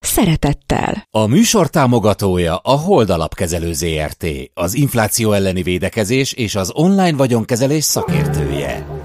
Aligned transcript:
szeretettel. 0.00 1.06
A 1.10 1.26
műsor 1.26 1.68
támogatója 1.70 2.56
a 2.56 2.76
Hold 2.76 3.10
Alapkezelő 3.10 3.72
ZRT, 3.72 4.26
az 4.54 4.74
infláció 4.74 5.32
elleni 5.32 5.62
védekezés 5.62 6.32
és 6.32 6.54
az 6.54 6.70
online 6.74 7.16
vagyonkezelés 7.16 7.84
szakértője. 7.84 8.99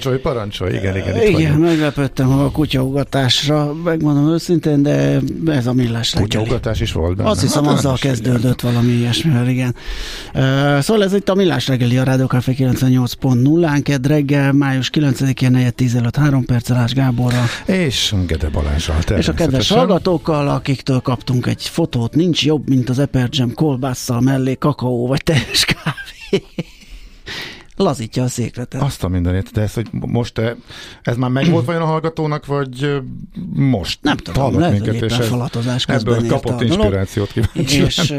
Parancsolj, 0.00 0.34
parancsolj, 0.34 0.74
igen, 0.74 0.96
igen. 0.96 1.16
Itt 1.16 1.22
igen, 1.22 1.32
vagyunk. 1.32 1.58
meglepődtem 1.58 2.30
a 2.30 2.50
kutyaugatásra, 2.50 3.74
megmondom 3.84 4.32
őszintén, 4.32 4.82
de 4.82 5.20
ez 5.46 5.66
a 5.66 5.72
millás 5.72 6.12
reggeli. 6.12 6.30
Kutyaugatás 6.30 6.80
is 6.80 6.92
volt 6.92 7.16
benne. 7.16 7.28
Azt 7.28 7.40
hiszem, 7.40 7.64
hát, 7.64 7.72
azzal 7.72 7.96
kezdődött 7.96 8.62
igen. 8.62 8.72
valami 8.72 8.92
ilyesmivel, 8.92 9.48
igen. 9.48 9.74
Uh, 10.34 10.78
szóval 10.78 11.04
ez 11.04 11.12
itt 11.12 11.28
a 11.28 11.34
millás 11.34 11.68
reggeli, 11.68 11.98
a 11.98 12.02
Rádió 12.02 12.26
Café 12.26 12.54
98.0-án, 12.58 13.80
kedd 13.82 14.06
reggel, 14.06 14.52
május 14.52 14.90
9-én, 14.92 15.50
4 15.50 15.74
10 15.74 15.98
3 16.16 16.44
perccel 16.44 16.76
Ács 16.76 16.92
Gáborra. 16.92 17.44
És 17.66 18.14
Gede 18.26 18.48
Balázsral, 18.48 18.98
És 19.16 19.28
a 19.28 19.32
kedves 19.32 19.68
hallgatókkal, 19.68 20.48
akiktől 20.48 21.00
kaptunk 21.00 21.46
egy 21.46 21.62
fotót, 21.62 22.14
nincs 22.14 22.44
jobb, 22.44 22.68
mint 22.68 22.88
az 22.88 22.98
Epergem 22.98 23.54
kolbásszal 23.54 24.20
mellé 24.20 24.54
kakaó 24.54 25.06
vagy 25.06 25.22
teljes 25.22 25.64
kávé 25.64 26.44
lazítja 27.82 28.22
a 28.22 28.28
székletet. 28.28 28.82
Azt 28.82 29.04
a 29.04 29.08
mindenét, 29.08 29.50
de 29.52 29.60
ez, 29.60 29.74
hogy 29.74 29.88
most 29.92 30.34
te, 30.34 30.56
ez 31.02 31.16
már 31.16 31.30
meg 31.30 31.50
volt 31.50 31.64
vajon 31.64 31.82
a 31.82 31.86
hallgatónak, 31.86 32.46
vagy 32.46 33.00
most? 33.52 33.98
Nem 34.02 34.16
tudom, 34.16 34.58
lehet, 34.58 34.72
minket, 34.72 34.98
hogy 34.98 35.20
és 35.20 35.26
falatozás 35.26 35.84
ebből 35.84 36.26
kapott 36.26 36.60
inspirációt 36.60 37.32
kíváncsi. 37.32 37.82
És, 37.82 38.14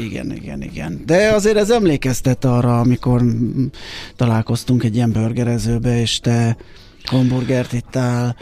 igen, 0.00 0.32
igen, 0.34 0.62
igen. 0.62 1.02
De 1.06 1.32
azért 1.32 1.56
ez 1.56 1.70
emlékeztet 1.70 2.44
arra, 2.44 2.80
amikor 2.80 3.22
találkoztunk 4.16 4.84
egy 4.84 4.94
ilyen 4.94 5.12
burgerezőbe, 5.12 6.00
és 6.00 6.20
te 6.20 6.56
hamburgert 7.04 7.72
ittál, 7.72 8.36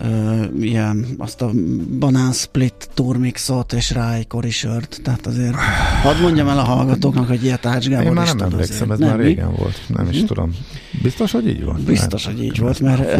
uh, 0.00 0.44
ilyen, 0.60 1.06
azt 1.18 1.42
a 1.42 1.50
banán 1.98 2.32
split 2.32 2.88
turmixot 2.94 3.72
és 3.72 3.90
rá 3.90 4.14
egy 4.14 4.26
korisört. 4.26 5.00
Tehát 5.02 5.26
azért 5.26 5.54
hadd 6.02 6.20
mondjam 6.20 6.48
el 6.48 6.58
a 6.58 6.62
hallgatóknak, 6.62 7.28
hogy 7.28 7.44
ilyet 7.44 7.66
Ács 7.66 7.88
Gábor 7.88 8.06
Én 8.06 8.12
már 8.12 8.34
nem 8.34 8.52
emlékszem, 8.52 8.90
ez 8.90 8.98
nem, 8.98 9.08
már 9.08 9.18
régen 9.18 9.48
mi? 9.48 9.56
volt. 9.56 9.80
Nem 9.86 10.08
is 10.08 10.16
hmm. 10.16 10.26
tudom. 10.26 10.54
Biztos, 11.02 11.32
hogy 11.32 11.48
így 11.48 11.64
volt? 11.64 11.80
Biztos, 11.80 12.26
hogy 12.26 12.42
így 12.42 12.58
volt, 12.58 12.80
mert 12.80 13.18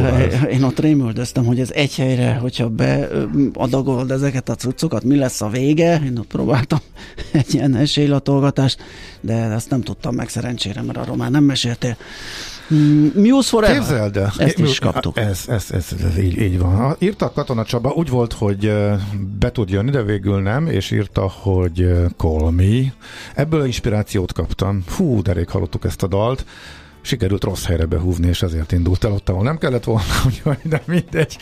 én 0.51 0.63
ott 0.63 0.79
rémüldöztem, 0.79 1.45
hogy 1.45 1.61
ez 1.61 1.71
egy 1.71 1.95
helyre, 1.95 2.35
hogyha 2.35 2.69
beadagolod 2.69 4.11
ezeket 4.11 4.49
a 4.49 4.55
cuccokat, 4.55 5.05
mi 5.05 5.17
lesz 5.17 5.41
a 5.41 5.49
vége? 5.49 6.03
Én 6.05 6.19
ott 6.19 6.27
próbáltam 6.27 6.79
egy 7.33 7.55
ilyen 7.55 7.75
esélylatolgatást, 7.75 8.79
de 9.21 9.35
ezt 9.35 9.71
nem 9.71 9.81
tudtam 9.81 10.15
meg 10.15 10.29
szerencsére, 10.29 10.83
mert 10.83 10.99
arról 10.99 11.17
már 11.17 11.31
nem 11.31 11.45
meséltél. 11.45 11.97
Mm, 12.75 13.07
Muse 13.15 13.49
Forever. 13.49 13.77
Képzeld 13.77 14.17
el. 14.17 14.33
Ezt 14.39 14.59
is 14.59 14.79
kaptuk. 14.79 15.17
Ez, 15.17 15.45
ez, 15.49 15.67
ez, 15.71 15.95
ez 16.05 16.19
így, 16.19 16.41
így 16.41 16.59
van. 16.59 16.97
Írta 16.99 17.33
Katona 17.33 17.65
Csaba, 17.65 17.91
úgy 17.91 18.09
volt, 18.09 18.33
hogy 18.33 18.73
be 19.39 19.53
tud 19.53 19.71
jönni, 19.71 19.91
de 19.91 20.03
végül 20.03 20.41
nem, 20.41 20.67
és 20.67 20.91
írta, 20.91 21.29
hogy 21.29 21.89
Call 22.17 22.51
Me. 22.51 22.93
Ebből 23.35 23.65
inspirációt 23.65 24.33
kaptam. 24.33 24.83
Fú, 24.87 25.23
de 25.23 25.33
rég 25.33 25.49
hallottuk 25.49 25.85
ezt 25.85 26.03
a 26.03 26.07
dalt 26.07 26.45
sikerült 27.03 27.45
rossz 27.45 27.67
helyre 27.67 27.85
behúvni, 27.85 28.29
és 28.29 28.43
ezért 28.43 28.73
indult 28.73 29.05
el 29.05 29.13
ott, 29.13 29.29
ahol 29.29 29.43
nem 29.43 29.59
kellett 29.59 29.85
volna, 29.85 30.03
úgyhogy 30.27 30.59
de 30.63 30.83
mindegy. 30.87 31.37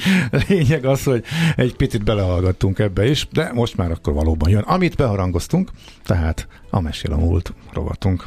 Lényeg 0.48 0.84
az, 0.84 1.04
hogy 1.04 1.24
egy 1.56 1.76
picit 1.76 2.04
belehallgattunk 2.04 2.78
ebbe 2.78 3.08
is, 3.08 3.28
de 3.32 3.50
most 3.52 3.76
már 3.76 3.90
akkor 3.90 4.12
valóban 4.12 4.50
jön. 4.50 4.62
Amit 4.62 4.96
beharangoztunk, 4.96 5.70
tehát 6.04 6.46
a 6.70 6.80
mesél 6.80 7.12
a 7.12 7.16
múlt 7.16 7.52
rovatunk. 7.72 8.26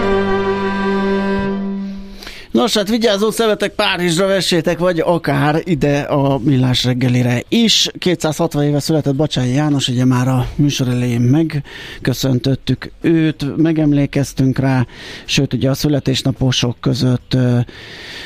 Nos, 2.51 2.73
hát 2.73 2.89
vigyázzó 2.89 3.31
szemetek 3.31 3.71
Párizsra 3.71 4.27
vessétek, 4.27 4.79
vagy 4.79 4.99
akár 4.99 5.61
ide 5.63 5.99
a 5.99 6.37
Millás 6.37 6.83
reggelire 6.83 7.43
is. 7.49 7.89
260 7.97 8.63
éve 8.63 8.79
született 8.79 9.15
Bacsányi 9.15 9.53
János, 9.53 9.87
ugye 9.87 10.05
már 10.05 10.27
a 10.27 10.47
műsor 10.55 10.87
elején 10.87 11.21
megköszöntöttük 11.21 12.91
őt, 13.01 13.57
megemlékeztünk 13.57 14.59
rá, 14.59 14.85
sőt 15.25 15.53
ugye 15.53 15.69
a 15.69 15.73
születésnaposok 15.73 16.77
között 16.79 17.37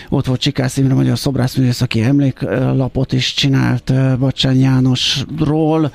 ott 0.10 0.26
volt 0.26 0.40
Csikász 0.40 0.78
Imre, 0.78 0.94
magyar 0.94 1.18
szobrászművész, 1.18 1.82
aki 1.82 2.02
emléklapot 2.02 3.14
is 3.14 3.34
csinált 3.34 3.90
ö, 3.90 4.14
Bacsányi 4.20 4.60
Jánosról, 4.60 5.92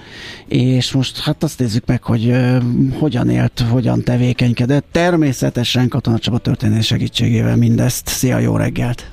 és 0.46 0.92
most 0.92 1.20
hát 1.20 1.42
azt 1.42 1.58
nézzük 1.58 1.86
meg, 1.86 2.02
hogy 2.02 2.34
hogyan 2.98 3.30
élt, 3.30 3.64
hogyan 3.70 4.02
tevékenykedett. 4.02 4.84
Természetesen 4.92 5.88
Katona 5.88 6.18
Csaba 6.18 6.38
történés 6.38 6.86
segítségével 6.86 7.56
mindezt 7.56 8.08
Szia, 8.20 8.38
jó 8.38 8.56
reggelt! 8.56 9.10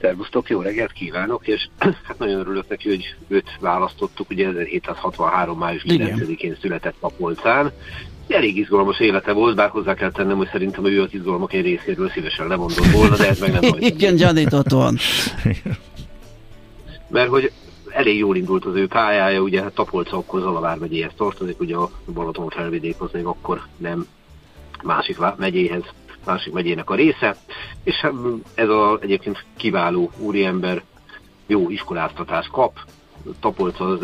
Szervusztok, 0.00 0.48
jó 0.48 0.60
reggelt 0.60 0.92
kívánok, 0.92 1.46
és 1.46 1.68
hát 2.06 2.18
nagyon 2.18 2.40
örülök 2.40 2.68
neki, 2.68 2.88
hogy 2.88 3.14
őt 3.28 3.56
választottuk, 3.60 4.30
ugye 4.30 4.46
1763. 4.46 5.58
május 5.58 5.84
9-én 5.88 6.56
született 6.60 6.94
a 7.00 7.08
polcán. 7.08 7.72
Elég 8.28 8.56
izgalmas 8.56 9.00
élete 9.00 9.32
volt, 9.32 9.56
bár 9.56 9.68
hozzá 9.68 9.94
kell 9.94 10.10
tennem, 10.10 10.36
hogy 10.36 10.48
szerintem 10.52 10.86
ő 10.86 11.02
az 11.02 11.08
izgalmak 11.14 11.52
egy 11.52 11.64
részéről 11.64 12.10
szívesen 12.10 12.46
lemondott 12.46 12.90
volna, 12.92 13.16
de 13.16 13.28
ez 13.28 13.38
meg 13.38 13.52
nem 13.52 13.62
Igen, 13.78 14.14
gyanított 14.16 14.70
van. 14.70 14.96
Mert 17.08 17.28
hogy 17.28 17.52
elég 17.88 18.18
jól 18.18 18.36
indult 18.36 18.64
az 18.64 18.76
ő 18.76 18.86
pályája, 18.86 19.40
ugye 19.40 19.62
hát 19.62 19.74
Tapolca 19.74 20.16
akkor 20.16 20.40
Zalavár 20.40 20.78
megyéhez 20.78 21.12
tartozik, 21.16 21.60
ugye 21.60 21.76
a 21.76 21.90
Balaton 22.14 22.48
felvidék 22.48 22.94
az 22.98 23.10
még 23.12 23.24
akkor 23.24 23.66
nem 23.76 24.06
másik 24.82 25.18
megyéhez 25.36 25.82
másik 26.24 26.52
megyének 26.52 26.90
a 26.90 26.94
része, 26.94 27.36
és 27.82 27.94
hát 27.94 28.12
ez 28.54 28.68
a 28.68 28.98
egyébként 29.00 29.44
kiváló 29.56 30.10
úriember 30.18 30.82
jó 31.46 31.70
iskoláztatást 31.70 32.50
kap, 32.50 32.78
Tapolc 33.40 33.80
az 33.80 33.98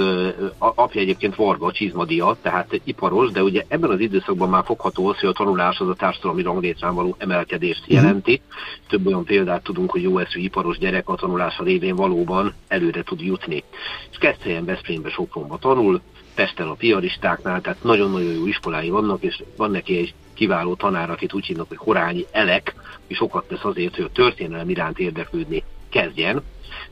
apja 0.59 1.01
egyébként 1.01 1.35
Varga, 1.35 1.67
a 1.67 1.73
Csizmadia, 1.73 2.37
tehát 2.43 2.81
iparos, 2.85 3.31
de 3.31 3.43
ugye 3.43 3.65
ebben 3.69 3.91
az 3.91 4.01
időszakban 4.01 4.49
már 4.49 4.65
fogható 4.65 5.09
az, 5.09 5.19
hogy 5.19 5.29
a 5.29 5.33
tanulás 5.33 5.79
az 5.79 5.89
a 5.89 5.95
társadalmi 5.95 6.43
ranglétrán 6.43 6.95
való 6.95 7.15
emelkedést 7.19 7.83
mhm. 7.87 7.95
jelenti. 7.95 8.41
Több 8.89 9.07
olyan 9.07 9.25
példát 9.25 9.63
tudunk, 9.63 9.91
hogy 9.91 10.03
jó 10.03 10.19
eszű 10.19 10.41
iparos 10.41 10.79
gyerek 10.79 11.09
a 11.09 11.15
tanulása 11.15 11.63
révén 11.63 11.95
valóban 11.95 12.55
előre 12.69 13.03
tud 13.03 13.21
jutni. 13.21 13.65
És 14.11 14.19
Keszthelyen, 14.19 14.65
Veszprémbe, 14.65 15.11
Sopronba 15.11 15.59
tanul, 15.59 16.01
Pesten 16.35 16.69
a 16.69 16.75
piaristáknál, 16.75 17.61
tehát 17.61 17.83
nagyon-nagyon 17.83 18.33
jó 18.33 18.47
iskolái 18.47 18.91
vannak, 18.91 19.23
és 19.23 19.43
van 19.57 19.71
neki 19.71 19.97
egy 19.97 20.15
kiváló 20.41 20.75
tanár, 20.75 21.11
akit 21.11 21.33
úgy 21.33 21.47
hívnak, 21.47 21.69
hogy 21.69 21.77
Horányi 21.77 22.25
Elek, 22.31 22.75
és 23.07 23.17
sokat 23.17 23.49
tesz 23.49 23.65
azért, 23.65 23.97
hogy 23.97 24.05
a 24.05 24.13
történelem 24.13 24.69
iránt 24.69 24.99
érdeklődni 24.99 25.63
kezdjen, 25.89 26.43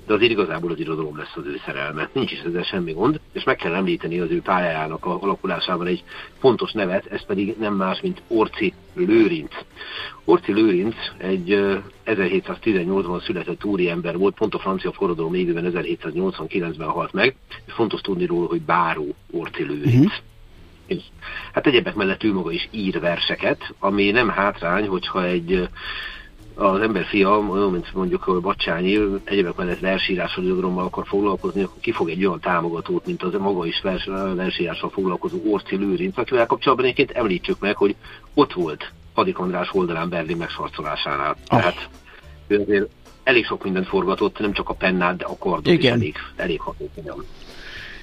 de 0.07 0.15
azért 0.15 0.31
igazából 0.31 0.71
az 0.71 0.79
irodalom 0.79 1.17
lesz 1.17 1.37
az 1.37 1.47
ő 1.47 1.61
szerelme. 1.65 2.09
Nincs 2.13 2.33
is 2.33 2.39
ezzel 2.39 2.63
semmi 2.63 2.93
gond, 2.93 3.21
és 3.33 3.45
meg 3.45 3.57
kell 3.57 3.75
említeni 3.75 4.21
az 4.21 4.31
ő 4.31 4.43
pályájának 4.43 5.07
a 5.07 5.23
alakulásában 5.23 5.87
egy 5.87 6.03
fontos 6.39 6.73
nevet, 6.73 7.07
ez 7.07 7.27
pedig 7.27 7.57
nem 7.59 7.75
más, 7.75 8.01
mint 8.01 8.23
Orci 8.27 8.73
Lőrinc. 8.95 9.55
Orci 10.25 10.53
Lőrinc 10.53 10.97
egy 11.19 11.79
1718-ban 12.07 13.25
született 13.25 13.65
úriember 13.65 14.17
volt, 14.19 14.35
pont 14.35 14.55
a 14.55 14.59
francia 14.59 14.93
forradalom 14.93 15.35
évében 15.35 15.73
1789-ben 15.75 16.89
halt 16.89 17.13
meg, 17.13 17.37
és 17.67 17.73
fontos 17.73 18.01
tudni 18.01 18.27
róla, 18.27 18.47
hogy 18.47 18.61
Báró 18.61 19.15
Orci 19.31 19.63
Lőrinc. 19.63 19.95
Uh-huh. 19.95 20.13
És 20.89 21.03
hát 21.53 21.67
egyebek 21.67 21.95
mellett 21.95 22.25
ő 22.25 22.33
maga 22.33 22.53
is 22.53 22.69
ír 22.71 23.01
verseket, 23.01 23.75
ami 23.79 24.11
nem 24.11 24.29
hátrány, 24.29 24.87
hogyha 24.87 25.25
egy 25.25 25.69
az 26.55 26.81
ember 26.81 27.05
fia, 27.05 27.39
olyan, 27.39 27.71
mint 27.71 27.95
mondjuk 27.95 28.27
a 28.27 28.41
Bacsányi, 28.41 28.99
egyébként 29.25 29.57
mellett 29.57 29.79
versírással, 29.79 30.45
irodalommal 30.45 30.85
akar 30.85 31.07
foglalkozni, 31.07 31.63
akkor 31.63 31.81
kifog 31.81 32.09
egy 32.09 32.25
olyan 32.25 32.41
támogatót, 32.41 33.07
mint 33.07 33.23
az 33.23 33.33
maga 33.39 33.67
is 33.67 33.81
vers, 33.83 34.05
versírással 34.35 34.91
foglalkozó 34.91 35.39
Orci 35.45 35.77
Lőrinc, 35.77 36.19
akivel 36.19 36.47
kapcsolatban 36.47 36.87
egyébként 36.87 37.19
említsük 37.19 37.61
meg, 37.61 37.77
hogy 37.77 37.95
ott 38.35 38.53
volt 38.53 38.93
Hadik 39.15 39.39
András 39.39 39.69
oldalán 39.73 40.09
Berlin 40.09 40.37
megsarcolásánál. 40.37 41.31
Oh. 41.31 41.59
Tehát 41.59 41.89
ő 42.47 42.61
azért 42.61 42.89
elég 43.23 43.45
sok 43.45 43.65
mindent 43.65 43.87
forgatott, 43.87 44.39
nem 44.39 44.53
csak 44.53 44.69
a 44.69 44.75
pennát, 44.75 45.17
de 45.17 45.25
a 45.25 45.37
kardot 45.39 45.75
is 45.75 45.85
elég, 45.85 46.17
elég 46.37 46.61
hatékonyan. 46.61 47.25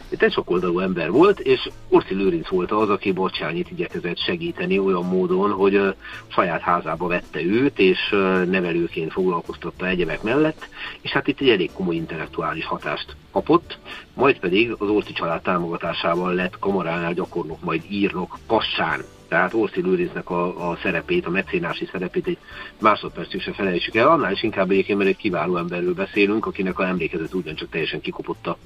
Itt 0.10 0.22
egy 0.22 0.32
sokoldalú 0.32 0.80
ember 0.80 1.12
volt, 1.12 1.40
és 1.40 1.70
Orci 1.90 2.14
Lőrinc 2.14 2.48
volt 2.48 2.72
az, 2.72 2.90
aki 2.90 3.12
Bocsányit 3.12 3.72
igyekezett 3.72 4.18
segíteni 4.18 4.80
olyan 4.80 5.06
módon, 5.06 5.52
hogy 5.52 5.94
saját 6.28 6.62
házába 6.62 7.08
vette 7.08 7.42
őt, 7.42 7.80
és 7.80 8.10
nevelőként 8.50 9.12
foglalkoztatta 9.12 9.88
egyebek 9.88 10.22
mellett, 10.22 10.68
és 11.02 11.12
hát 11.12 11.28
itt 11.28 11.40
egy 11.40 11.50
elég 11.50 11.72
komoly 11.74 11.96
intellektuális 11.96 12.66
hatást 12.66 13.16
kapott, 13.32 13.78
majd 14.14 14.40
pedig 14.40 14.76
az 14.78 14.90
Orci 14.90 15.14
család 15.14 15.42
támogatásával 15.42 16.34
lett 16.34 16.60
kamaránál 16.60 17.14
gyakornok, 17.14 17.64
majd 17.64 17.84
írnok 17.90 18.38
Kassán. 18.48 19.02
Tehát 19.28 19.54
Orci 19.54 19.82
Lőrincnek 19.82 20.30
a, 20.30 20.70
a 20.70 20.78
szerepét, 20.82 21.26
a 21.26 21.30
mecénási 21.30 21.88
szerepét 21.92 22.28
egy 22.28 22.38
másodpercig 22.80 23.42
se 23.42 23.54
felejtsük 23.54 23.96
el, 23.96 24.08
annál 24.08 24.32
is 24.32 24.44
inkább 24.44 24.72
egyébként, 24.72 24.98
mert 24.98 25.10
egy 25.10 25.18
kiváló 25.18 25.58
emberről 25.58 25.94
beszélünk, 25.94 26.46
akinek 26.46 26.80
a 26.80 26.88
emlékezet 26.88 27.34
ugyancsak 27.34 27.70
teljesen 27.70 28.02
kikopott 28.02 28.48
a 28.48 28.58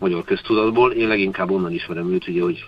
magyar 0.00 0.24
köztudatból. 0.24 0.92
Én 0.92 1.08
leginkább 1.08 1.50
onnan 1.50 1.72
ismerem 1.72 2.12
őt, 2.12 2.28
ugye, 2.28 2.42
hogy 2.42 2.64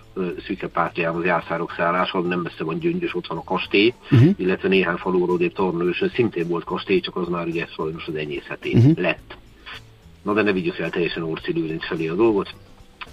Szűke 0.47 0.93
az 1.09 1.25
jászárok 1.25 1.73
szállása, 1.77 2.21
nem 2.21 2.41
messze 2.41 2.65
van 2.65 2.79
Gyöngyös, 2.79 3.15
ott 3.15 3.27
van 3.27 3.39
a 3.39 3.45
kastély, 3.45 3.95
uh-huh. 4.11 4.35
illetve 4.37 4.69
néhány 4.69 4.97
faluról 4.97 5.41
épp 5.41 5.55
Tornősön 5.55 6.11
szintén 6.15 6.49
volt 6.49 6.65
kastély, 6.65 7.01
csak 7.01 7.17
az 7.17 7.29
már 7.29 7.47
ugye 7.47 7.67
sajnos 7.67 8.07
az 8.07 8.15
enyészeté 8.15 8.73
uh-huh. 8.73 8.99
lett. 8.99 9.37
Na 10.23 10.33
de 10.33 10.43
ne 10.43 10.53
vigyük 10.53 10.79
el 10.79 10.91
teljesen 10.91 11.23
Orci 11.23 11.53
Lőrinc 11.53 11.87
felé 11.87 12.09
a 12.09 12.15
dolgot. 12.15 12.55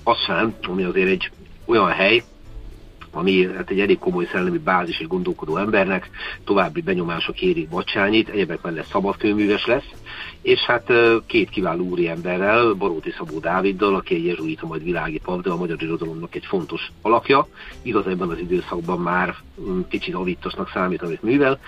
Aztán, 0.03 0.55
ami 0.67 0.83
azért 0.83 1.09
egy 1.09 1.31
olyan 1.65 1.89
hely, 1.89 2.23
ami 3.11 3.47
hát 3.55 3.69
egy 3.69 3.79
elég 3.79 3.99
komoly 3.99 4.27
szellemi 4.31 4.57
bázis 4.57 4.97
egy 4.97 5.07
gondolkodó 5.07 5.57
embernek, 5.57 6.09
további 6.43 6.81
benyomások 6.81 7.41
érik 7.41 7.69
Bacsányit, 7.69 8.29
egyebek 8.29 8.61
mellett 8.61 8.85
szabadkőműves 8.85 9.65
lesz, 9.65 9.91
és 10.41 10.59
hát 10.59 10.91
két 11.25 11.49
kiváló 11.49 11.83
úriemberrel, 11.83 12.73
Baróti 12.73 13.11
Szabó 13.17 13.39
Dáviddal, 13.39 13.95
aki 13.95 14.15
egy 14.15 14.25
jezsuita 14.25 14.67
majd 14.67 14.83
világi 14.83 15.19
pap, 15.23 15.41
de 15.41 15.49
a 15.49 15.57
magyar 15.57 15.81
irodalomnak 15.81 16.35
egy 16.35 16.45
fontos 16.45 16.91
alakja, 17.01 17.47
igaz 17.81 18.07
ebben 18.07 18.29
az 18.29 18.39
időszakban 18.39 18.99
már 18.99 19.35
mm, 19.61 19.79
kicsit 19.89 20.15
alítosnak 20.15 20.69
számít, 20.73 21.01
amit 21.01 21.23
művel, 21.23 21.59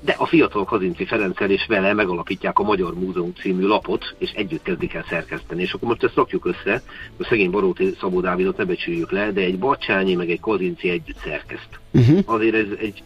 de 0.00 0.14
a 0.18 0.26
fiatal 0.26 0.64
Kazinci 0.64 1.04
Ferenccel 1.04 1.50
és 1.50 1.66
vele 1.66 1.92
megalapítják 1.92 2.58
a 2.58 2.62
Magyar 2.62 2.94
Múzeum 2.94 3.32
című 3.34 3.66
lapot, 3.66 4.14
és 4.18 4.30
együtt 4.30 4.62
kezdik 4.62 4.94
el 4.94 5.04
szerkeszteni. 5.08 5.62
És 5.62 5.72
akkor 5.72 5.88
most 5.88 6.04
ezt 6.04 6.14
rakjuk 6.14 6.46
össze, 6.46 6.82
a 7.18 7.24
szegény 7.24 7.50
Baróti 7.50 7.94
Szabó 8.00 8.20
Dávidot 8.20 8.56
ne 8.56 8.64
becsüljük 8.64 9.10
le, 9.10 9.32
de 9.32 9.40
egy 9.40 9.58
Bacsányi 9.58 10.14
meg 10.14 10.30
egy 10.30 10.40
Kazinci 10.40 10.90
együtt 10.90 11.18
szerkeszt. 11.24 11.68
Uh-huh. 11.92 12.18
Azért 12.24 12.54
ez 12.54 12.66
egy 12.78 13.02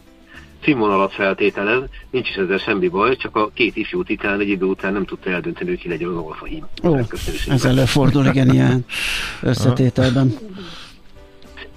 színvonalat 0.64 1.12
feltételez, 1.12 1.82
nincs 2.10 2.28
is 2.28 2.34
ezzel 2.34 2.58
semmi 2.58 2.88
baj, 2.88 3.16
csak 3.16 3.36
a 3.36 3.50
két 3.54 3.76
ifjú 3.76 4.02
titán 4.02 4.40
egy 4.40 4.48
idő 4.48 4.64
után 4.64 4.92
nem 4.92 5.04
tudta 5.04 5.30
eldönteni, 5.30 5.70
hogy 5.70 5.78
ki 5.78 5.88
legyen 5.88 6.08
az 6.08 6.16
alfahím. 6.16 6.66
Ó, 6.84 6.98
ez 7.48 7.64
előfordul, 7.64 8.26
igen, 8.26 8.52
ilyen 8.52 8.84
összetételben. 9.42 10.34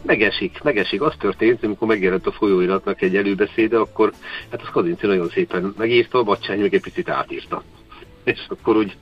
Megesik, 0.01 0.59
megesik. 0.63 1.01
Az 1.01 1.13
történt, 1.19 1.63
amikor 1.63 1.87
megjelent 1.87 2.27
a 2.27 2.31
folyóiratnak 2.31 3.01
egy 3.01 3.15
előbeszéde, 3.15 3.77
akkor 3.77 4.13
hát 4.51 4.61
az 4.61 4.67
Kazinci 4.71 5.05
nagyon 5.05 5.29
szépen 5.29 5.73
megírta, 5.77 6.17
a 6.17 6.23
Bacsány 6.23 6.59
meg 6.59 6.73
egy 6.73 6.81
picit 6.81 7.09
átírta. 7.09 7.63
És 8.23 8.45
akkor 8.47 8.75
úgy 8.75 8.95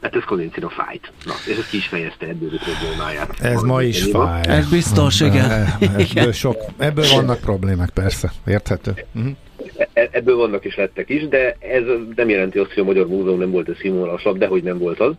Hát 0.00 0.16
ez 0.16 0.24
Kolincina 0.24 0.68
fájt. 0.68 1.12
Na, 1.24 1.32
és 1.48 1.56
ez 1.56 1.68
ki 1.68 1.76
is 1.76 1.86
fejezte 1.86 2.26
ebből 2.26 2.50
a 2.52 2.64
problémáját. 2.64 3.40
Ez 3.40 3.62
ma 3.62 3.82
is 3.82 4.02
fáj. 4.02 4.40
Ez 4.46 4.70
biztos, 4.70 5.20
igen. 5.20 5.66
Ebből, 6.14 6.32
sok, 6.32 6.56
ebből 6.78 7.04
vannak 7.14 7.40
problémák, 7.40 7.90
persze. 7.90 8.32
Érthető. 8.46 8.94
Uh-huh. 9.14 9.32
Ebből 9.92 10.36
vannak 10.36 10.64
is 10.64 10.76
lettek 10.76 11.08
is, 11.08 11.28
de 11.28 11.56
ez 11.58 11.82
nem 12.16 12.28
jelenti 12.28 12.58
azt, 12.58 12.72
hogy 12.72 12.82
a 12.82 12.86
Magyar 12.86 13.06
Múzeum 13.06 13.38
nem 13.38 13.50
volt 13.50 13.68
a 13.68 13.74
színvonalasabb, 13.80 14.38
de 14.38 14.46
hogy 14.46 14.62
nem 14.62 14.78
volt 14.78 15.00
az. 15.00 15.14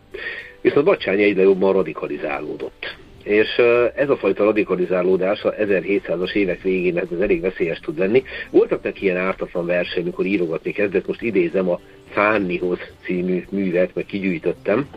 Viszont 0.60 0.84
Bacsányi 0.84 1.22
egyre 1.22 1.42
jobban 1.42 1.72
radikalizálódott. 1.72 2.96
És 3.22 3.56
ez 3.94 4.08
a 4.08 4.16
fajta 4.16 4.44
radikalizálódás 4.44 5.42
a 5.42 5.54
1700-as 5.54 6.34
évek 6.34 6.62
végén 6.62 6.98
ez 6.98 7.20
elég 7.20 7.40
veszélyes 7.40 7.80
tud 7.80 7.98
lenni. 7.98 8.22
Voltak 8.50 8.82
neki 8.82 9.04
ilyen 9.04 9.16
ártatlan 9.16 9.66
verseny, 9.66 10.02
amikor 10.02 10.24
írogatni 10.24 10.72
kezdett, 10.72 11.06
most 11.06 11.22
idézem 11.22 11.68
a 11.68 11.80
Fánnihoz 12.10 12.78
című 13.04 13.44
művet, 13.50 13.94
meg 13.94 14.04
kigyűjtöttem. 14.04 14.88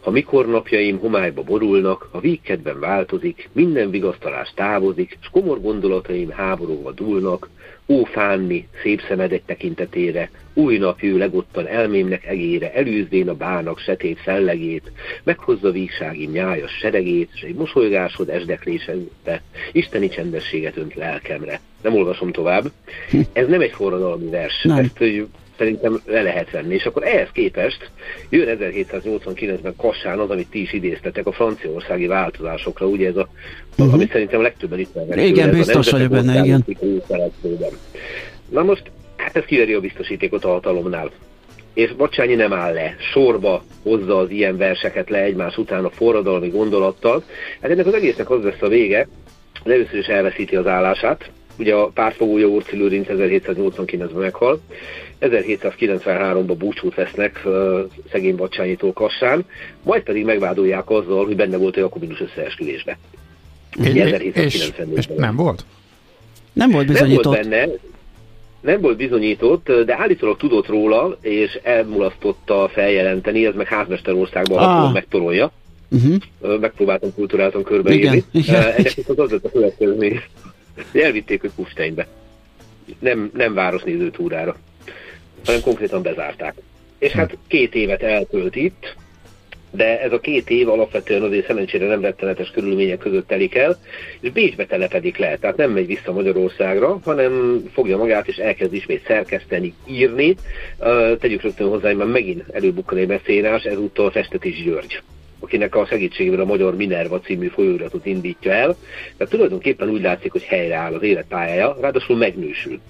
Ha 0.00 0.10
mikor 0.10 0.46
napjaim 0.46 0.98
homályba 0.98 1.42
borulnak, 1.42 2.08
a 2.10 2.20
vígkedben 2.20 2.80
változik, 2.80 3.48
minden 3.52 3.90
vigasztalás 3.90 4.52
távozik, 4.54 5.18
s 5.20 5.28
komor 5.30 5.60
gondolataim 5.60 6.30
háborúba 6.30 6.92
dúlnak, 6.92 7.48
Ó 7.88 8.04
Fánni, 8.04 8.68
szép 8.82 9.02
szemedek 9.08 9.42
tekintetére, 9.44 10.30
új 10.54 10.78
nap 10.78 11.00
jő 11.00 11.18
legottan 11.18 11.66
elmémnek 11.66 12.26
egére, 12.26 12.72
elűzdén 12.72 13.28
a 13.28 13.34
bának 13.34 13.78
setét 13.78 14.18
fellegét, 14.18 14.92
meghozza 15.22 15.70
vígsági 15.70 16.26
nyájas 16.26 16.72
seregét, 16.72 17.30
s 17.34 17.42
egy 17.42 17.54
mosolygásod 17.54 18.28
esdeklésedbe, 18.28 19.42
isteni 19.72 20.08
csendességet 20.08 20.76
önt 20.76 20.94
lelkemre. 20.94 21.60
Nem 21.82 21.94
olvasom 21.94 22.32
tovább. 22.32 22.64
Ez 23.32 23.48
nem 23.48 23.60
egy 23.60 23.72
forradalmi 23.72 24.30
vers. 24.30 24.62
Nem. 24.62 24.76
Ezt 24.76 25.00
szerintem 25.58 26.00
le 26.06 26.22
lehet 26.22 26.50
venni. 26.50 26.74
És 26.74 26.84
akkor 26.84 27.04
ehhez 27.04 27.28
képest 27.32 27.90
jön 28.28 28.58
1789-ben 28.60 29.76
Kassán 29.76 30.18
az, 30.18 30.30
amit 30.30 30.50
ti 30.50 30.60
is 30.60 30.72
idéztetek, 30.72 31.26
a 31.26 31.32
franciaországi 31.32 32.06
változásokra, 32.06 32.86
ugye 32.86 33.08
ez 33.08 33.16
a, 33.16 33.28
uh-huh. 33.78 33.94
amit 33.94 34.12
szerintem 34.12 34.42
legtöbben 34.42 34.78
ismernek. 34.78 35.20
Igen, 35.20 35.50
tőle, 35.50 35.56
biztos 35.56 35.90
vagyok 35.90 36.10
benne, 36.10 36.44
igen. 36.44 36.64
Na 38.48 38.62
most, 38.62 38.82
hát 39.16 39.36
ez 39.36 39.44
kiveri 39.44 39.72
a 39.72 39.80
biztosítékot 39.80 40.44
a 40.44 40.48
hatalomnál. 40.48 41.10
És 41.74 41.92
Bacsányi 41.92 42.34
nem 42.34 42.52
áll 42.52 42.74
le, 42.74 42.96
sorba 43.12 43.64
hozza 43.82 44.18
az 44.18 44.30
ilyen 44.30 44.56
verseket 44.56 45.10
le 45.10 45.18
egymás 45.18 45.56
után 45.56 45.84
a 45.84 45.90
forradalmi 45.90 46.48
gondolattal. 46.48 47.22
Hát 47.60 47.70
ennek 47.70 47.86
az 47.86 47.94
egésznek 47.94 48.30
az 48.30 48.42
lesz 48.42 48.62
a 48.62 48.68
vége, 48.68 49.08
hogy 49.62 49.72
először 49.72 49.98
is 49.98 50.06
elveszíti 50.06 50.56
az 50.56 50.66
állását, 50.66 51.30
ugye 51.58 51.74
a 51.74 51.86
pártfogója 51.86 52.46
Urci 52.46 52.76
Lőrinc 52.76 53.06
1789-ben 53.10 54.20
meghal, 54.20 54.60
1793-ban 55.20 56.54
búcsút 56.58 56.94
vesznek 56.94 57.42
uh, 57.44 57.78
szegény 58.10 58.36
Bacsányitól 58.36 58.92
Kassán, 58.92 59.44
majd 59.82 60.02
pedig 60.02 60.24
megvádolják 60.24 60.90
azzal, 60.90 61.24
hogy 61.24 61.36
benne 61.36 61.56
volt 61.56 61.76
a 61.76 61.80
Jakobinus 61.80 62.20
összeesküvésbe. 62.20 62.98
És, 63.82 64.34
és, 64.34 64.72
és 64.94 65.06
nem 65.16 65.36
volt? 65.36 65.64
Nem 66.52 66.70
volt 66.70 66.86
bizonyított. 66.86 67.34
Nem 67.34 67.48
volt 67.48 67.48
benne, 67.48 67.78
nem 68.60 68.80
volt 68.80 68.96
bizonyított, 68.96 69.72
de 69.72 69.96
állítólag 69.98 70.36
tudott 70.36 70.66
róla, 70.66 71.18
és 71.20 71.58
elmulasztotta 71.62 72.70
feljelenteni, 72.72 73.46
ez 73.46 73.54
meg 73.54 73.66
házmesterországban 73.66 74.58
ah. 74.58 74.92
megtorolja. 74.92 75.52
Uh-huh. 75.90 76.60
Megpróbáltam 76.60 77.14
kulturáltan 77.14 77.62
körbeírni. 77.62 78.24
Ennek 78.46 78.94
az 79.06 79.18
az 79.18 79.30
lett 79.30 79.44
a 79.44 79.50
következmény. 79.50 80.20
Elvitték 80.92 81.44
őt 81.44 81.54
Kufsteinbe. 81.54 82.06
Nem, 82.98 83.30
nem 83.34 83.54
városnéző 83.54 84.10
túrára, 84.10 84.56
hanem 85.44 85.60
konkrétan 85.60 86.02
bezárták. 86.02 86.54
És 86.98 87.12
hát 87.12 87.36
két 87.46 87.74
évet 87.74 88.02
eltölt 88.02 88.56
itt, 88.56 88.96
de 89.70 90.00
ez 90.00 90.12
a 90.12 90.20
két 90.20 90.50
év 90.50 90.68
alapvetően 90.68 91.22
azért 91.22 91.46
szerencsére 91.46 91.86
nem 91.86 92.00
rettenetes 92.00 92.50
körülmények 92.50 92.98
között 92.98 93.26
telik 93.26 93.54
el, 93.54 93.78
és 94.20 94.30
Bécsbe 94.30 94.66
telepedik 94.66 95.16
le, 95.16 95.36
tehát 95.36 95.56
nem 95.56 95.70
megy 95.70 95.86
vissza 95.86 96.12
Magyarországra, 96.12 96.98
hanem 97.04 97.62
fogja 97.72 97.96
magát 97.96 98.28
és 98.28 98.36
elkezd 98.36 98.74
ismét 98.74 99.04
szerkeszteni, 99.06 99.74
írni. 99.86 100.36
Uh, 100.78 101.16
tegyük 101.16 101.42
rögtön 101.42 101.68
hozzá, 101.68 101.86
hogy 101.86 101.96
már 101.96 102.06
megint 102.06 102.44
előbukkan 102.52 102.98
egy 102.98 103.06
beszélás, 103.06 103.62
ezúttal 103.62 104.10
Festetés 104.10 104.62
György 104.62 105.02
akinek 105.40 105.74
a 105.74 105.86
segítségével 105.86 106.40
a 106.40 106.44
Magyar 106.44 106.76
Minerva 106.76 107.20
című 107.20 107.46
folyóiratot 107.46 108.06
indítja 108.06 108.52
el. 108.52 108.76
Tehát 109.16 109.32
tulajdonképpen 109.32 109.88
úgy 109.88 110.00
látszik, 110.00 110.32
hogy 110.32 110.42
helyreáll 110.42 110.94
az 110.94 111.02
életpályája, 111.02 111.76
ráadásul 111.80 112.16
megnősül. 112.16 112.80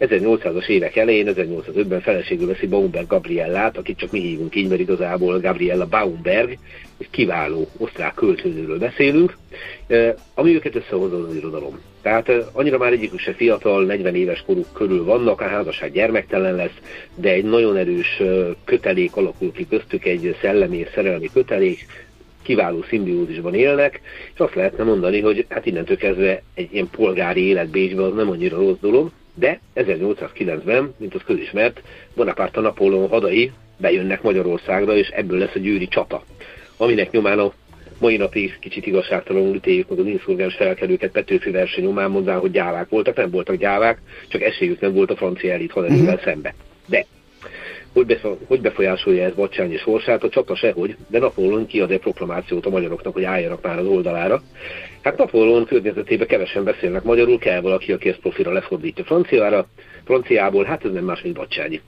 1800-as 0.00 0.68
évek 0.68 0.96
elején, 0.96 1.32
1805-ben 1.36 2.00
feleségül 2.00 2.46
veszi 2.46 2.66
Baumberg 2.66 3.06
Gabriellát, 3.06 3.76
akit 3.76 3.98
csak 3.98 4.10
mi 4.10 4.20
hívunk 4.20 4.54
így, 4.54 4.68
mert 4.68 4.80
igazából 4.80 5.40
Gabriella 5.40 5.86
Baumberg, 5.86 6.58
egy 6.98 7.10
kiváló 7.10 7.68
osztrák 7.76 8.14
költőnőről 8.14 8.78
beszélünk, 8.78 9.36
ami 10.34 10.54
őket 10.54 10.74
összehozza 10.74 11.16
az 11.16 11.34
irodalom. 11.34 11.80
Tehát 12.02 12.30
annyira 12.52 12.78
már 12.78 12.92
egyikük 12.92 13.18
se 13.18 13.32
fiatal, 13.32 13.84
40 13.84 14.14
éves 14.14 14.42
koruk 14.46 14.72
körül 14.72 15.04
vannak, 15.04 15.40
a 15.40 15.48
házasság 15.48 15.92
gyermektelen 15.92 16.54
lesz, 16.54 16.78
de 17.14 17.30
egy 17.30 17.44
nagyon 17.44 17.76
erős 17.76 18.22
kötelék 18.64 19.16
alakul 19.16 19.52
ki 19.52 19.66
köztük, 19.68 20.04
egy 20.04 20.36
szellemi 20.40 20.76
és 20.76 20.88
szerelmi 20.94 21.30
kötelék, 21.32 21.86
kiváló 22.42 22.82
szimbiózisban 22.88 23.54
élnek, 23.54 24.00
és 24.34 24.40
azt 24.40 24.54
lehetne 24.54 24.84
mondani, 24.84 25.20
hogy 25.20 25.46
hát 25.48 25.66
innentől 25.66 25.96
kezdve 25.96 26.42
egy 26.54 26.68
ilyen 26.72 26.90
polgári 26.90 27.46
élet 27.46 27.68
Bécsben 27.68 28.04
az 28.04 28.14
nem 28.14 28.30
annyira 28.30 28.56
rossz 28.56 28.78
dolog, 28.80 29.10
de 29.34 29.60
1809-ben, 29.74 30.94
mint 30.96 31.14
az 31.14 31.20
közismert, 31.26 31.82
Bonaparte 32.14 32.60
Napóleon 32.60 33.08
hadai 33.08 33.52
bejönnek 33.76 34.22
Magyarországra, 34.22 34.96
és 34.96 35.08
ebből 35.08 35.38
lesz 35.38 35.54
a 35.54 35.58
győri 35.58 35.88
csata, 35.88 36.24
aminek 36.76 37.10
nyomán 37.10 37.38
a 37.38 37.52
mai 37.98 38.16
napig 38.16 38.58
kicsit 38.58 38.86
igazságtalanul 38.86 39.54
ítéljük 39.54 39.88
meg 39.88 39.98
az 39.98 40.06
inszurgens 40.06 40.54
felkelőket 40.54 41.10
Petőfi 41.10 41.50
verseny 41.50 41.84
nyomán 41.84 42.10
mondván, 42.10 42.38
hogy 42.38 42.50
gyávák 42.50 42.88
voltak, 42.88 43.16
nem 43.16 43.30
voltak 43.30 43.56
gyávák, 43.56 43.98
csak 44.28 44.42
esélyük 44.42 44.80
nem 44.80 44.92
volt 44.92 45.10
a 45.10 45.16
francia 45.16 45.52
elit 45.52 45.72
haderővel 45.72 46.04
uh-huh. 46.04 46.22
szembe. 46.22 46.54
De 46.86 47.06
hogy, 47.94 48.20
hogy 48.46 48.60
befolyásolja 48.60 49.24
ez 49.24 49.34
Bacsányi 49.34 49.76
sorsát, 49.76 50.22
a 50.22 50.28
csata 50.28 50.56
sehogy, 50.56 50.96
de 51.08 51.18
Napóleon 51.18 51.66
kiad 51.66 51.90
egy 51.90 52.00
proklamációt 52.00 52.66
a 52.66 52.70
magyaroknak, 52.70 53.12
hogy 53.12 53.24
álljanak 53.24 53.62
már 53.62 53.78
az 53.78 53.86
oldalára. 53.86 54.42
Hát 55.02 55.16
Napóleon 55.16 55.64
környezetében 55.64 56.26
kevesen 56.26 56.64
beszélnek 56.64 57.02
magyarul, 57.02 57.38
kell 57.38 57.60
valaki, 57.60 57.92
aki 57.92 58.08
ezt 58.08 58.20
profira 58.20 58.52
lefordítja 58.52 59.04
franciára, 59.04 59.66
franciából, 60.04 60.64
hát 60.64 60.84
ez 60.84 60.92
nem 60.92 61.04
más, 61.04 61.22
mint 61.22 61.36
Bacsányi. 61.36 61.80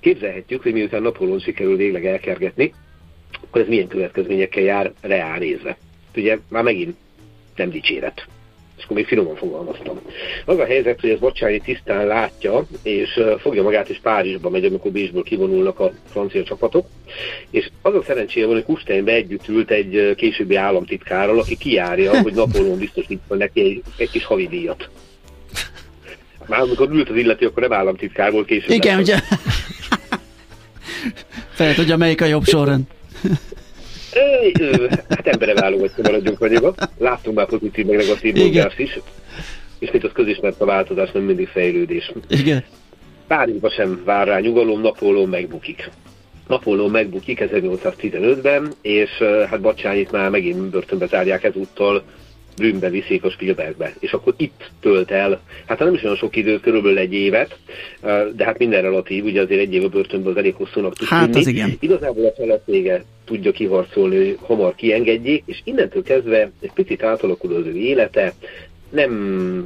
Képzelhetjük, 0.00 0.62
hogy 0.62 0.72
miután 0.72 1.02
Napóleon 1.02 1.38
sikerül 1.38 1.76
végleg 1.76 2.06
elkergetni, 2.06 2.72
akkor 3.42 3.60
ez 3.60 3.68
milyen 3.68 3.88
következményekkel 3.88 4.62
jár 4.62 4.92
reál 5.00 5.38
nézve. 5.38 5.76
Ugye 6.16 6.38
már 6.48 6.62
megint 6.62 6.96
nem 7.56 7.70
dicséret 7.70 8.26
és 8.76 8.84
akkor 8.84 8.96
még 8.96 9.06
finoman 9.06 9.36
fogalmaztam. 9.36 10.00
Az 10.44 10.58
a 10.58 10.64
helyzet, 10.64 11.00
hogy 11.00 11.10
ez 11.10 11.18
Bacsányi 11.18 11.60
tisztán 11.60 12.06
látja, 12.06 12.66
és 12.82 13.20
fogja 13.38 13.62
magát, 13.62 13.88
és 13.88 13.98
Párizsba 14.02 14.50
megy, 14.50 14.64
amikor 14.64 14.90
Bécsből 14.90 15.22
kivonulnak 15.22 15.80
a 15.80 15.92
francia 16.10 16.42
csapatok, 16.42 16.86
és 17.50 17.70
az 17.82 17.94
a 17.94 18.02
szerencséje 18.02 18.46
van, 18.46 18.54
hogy 18.54 18.64
Kusteinbe 18.64 19.12
együtt 19.12 19.48
ült 19.48 19.70
egy 19.70 20.14
későbbi 20.16 20.56
államtitkárral, 20.56 21.38
aki 21.38 21.56
kiárja, 21.56 22.20
hogy 22.22 22.34
Napóleon 22.34 22.78
biztosítva 22.78 23.34
neki 23.34 23.60
egy, 23.60 23.82
egy 23.96 24.10
kis 24.10 24.24
havidíjat. 24.24 24.88
Már 26.46 26.60
amikor 26.60 26.90
ült 26.90 27.10
az 27.10 27.16
illető, 27.16 27.46
akkor 27.46 27.62
nem 27.62 27.72
államtitkár 27.72 28.32
volt 28.32 28.46
később. 28.46 28.70
Igen, 28.70 28.98
ugye? 28.98 29.18
Fel 31.54 31.74
tudja, 31.74 31.96
melyik 31.96 32.20
a 32.20 32.24
jobb 32.24 32.44
sorrend. 32.44 32.84
hát 35.08 35.26
embere 35.26 35.54
válogatja 35.54 36.02
maradjunk 36.02 36.40
annyiba. 36.40 36.74
Láttunk 36.98 37.36
már 37.36 37.46
pozitív, 37.46 37.86
meg 37.86 37.96
negatív 37.96 38.34
mozgást 38.34 38.78
is. 38.78 38.98
És 39.78 39.90
mint 39.90 40.04
az 40.04 40.10
közismert 40.12 40.60
a 40.60 40.64
változás, 40.64 41.10
nem 41.12 41.22
mindig 41.22 41.48
fejlődés. 41.48 42.12
Igen. 42.28 42.64
Párizsba 43.26 43.70
sem 43.70 44.02
vár 44.04 44.26
rá 44.26 44.38
nyugalom, 44.38 44.80
Napóleon 44.80 45.28
megbukik. 45.28 45.90
Napóleon 46.48 46.90
megbukik 46.90 47.44
1815-ben, 47.50 48.72
és 48.82 49.10
hát 49.50 49.60
Bacsányit 49.60 50.10
már 50.10 50.30
megint 50.30 50.70
börtönbe 50.70 51.06
zárják 51.06 51.44
ezúttal, 51.44 52.02
bűnbe 52.56 52.90
viszik 52.90 53.24
a 53.24 53.30
Spielbergbe. 53.30 53.94
És 53.98 54.12
akkor 54.12 54.34
itt 54.36 54.70
tölt 54.80 55.10
el, 55.10 55.40
hát 55.66 55.78
nem 55.78 55.94
is 55.94 56.02
olyan 56.02 56.16
sok 56.16 56.36
időt, 56.36 56.60
körülbelül 56.60 56.98
egy 56.98 57.12
évet, 57.12 57.58
de 58.36 58.44
hát 58.44 58.58
minden 58.58 58.82
relatív, 58.82 59.24
ugye 59.24 59.42
azért 59.42 59.60
egy 59.60 59.74
év 59.74 59.84
a 59.84 59.88
börtönben 59.88 60.32
az 60.32 60.38
elég 60.38 60.54
hosszúnak 60.54 60.94
tud 60.94 61.08
hát, 61.08 61.34
az 61.34 61.46
igen. 61.46 61.76
Igazából 61.80 62.24
a 62.24 62.32
felesége 62.36 63.04
tudja 63.24 63.52
kiharcolni, 63.52 64.16
hogy 64.16 64.38
hamar 64.40 64.74
kiengedjék, 64.74 65.42
és 65.46 65.60
innentől 65.64 66.02
kezdve 66.02 66.50
egy 66.60 66.72
picit 66.74 67.02
átalakul 67.02 67.54
az 67.54 67.66
ő 67.66 67.76
élete, 67.76 68.32
nem 68.94 69.64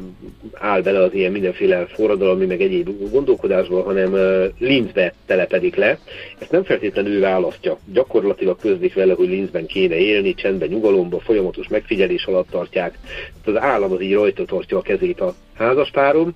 áll 0.53 0.81
bele 0.83 1.03
az 1.03 1.15
ilyen 1.15 1.33
mindenféle 1.33 1.87
forradalmi, 1.87 2.47
meg 2.47 2.61
egyéb 2.61 3.11
gondolkodásba, 3.11 3.83
hanem 3.83 4.17
Linzbe 4.59 5.15
telepedik 5.27 5.75
le. 5.75 5.99
Ezt 6.39 6.51
nem 6.51 6.65
feltétlenül 6.65 7.13
ő 7.13 7.21
választja. 7.21 7.79
Gyakorlatilag 7.93 8.59
közlik 8.61 8.95
vele, 8.95 9.15
hogy 9.15 9.29
Linzben 9.29 9.67
kéne 9.67 9.97
élni, 9.97 10.35
csendben, 10.35 10.69
nyugalomba, 10.69 11.21
folyamatos 11.21 11.69
megfigyelés 11.69 12.25
alatt 12.25 12.51
tartják. 12.51 12.99
Az 13.45 13.57
állam 13.57 13.93
az 13.93 14.01
így 14.01 14.15
rajta 14.15 14.45
tartja 14.45 14.79
a 14.79 14.83
kezét 14.83 15.21
a 15.21 15.35
házaspáron, 15.55 16.35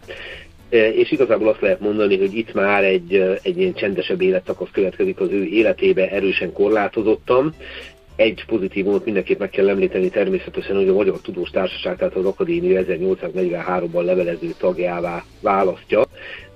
és 0.70 1.10
igazából 1.10 1.48
azt 1.48 1.60
lehet 1.60 1.80
mondani, 1.80 2.18
hogy 2.18 2.34
itt 2.34 2.54
már 2.54 2.84
egy, 2.84 3.38
egy 3.42 3.58
ilyen 3.58 3.74
csendesebb 3.74 4.20
életszakasz 4.20 4.68
következik 4.72 5.20
az 5.20 5.30
ő 5.30 5.44
életébe 5.44 6.10
erősen 6.10 6.52
korlátozottan, 6.52 7.54
egy 8.16 8.44
pozitívumot 8.46 9.04
mindenképp 9.04 9.38
meg 9.38 9.50
kell 9.50 9.68
említeni 9.68 10.08
természetesen, 10.08 10.76
hogy 10.76 10.88
a 10.88 10.94
Magyar 10.94 11.20
Tudós 11.20 11.50
Társaság, 11.50 11.96
tehát 11.96 12.14
az 12.14 12.24
Akadémia 12.24 12.82
1843-ban 12.86 14.04
levelező 14.04 14.54
tagjává 14.58 15.24
választja, 15.40 16.04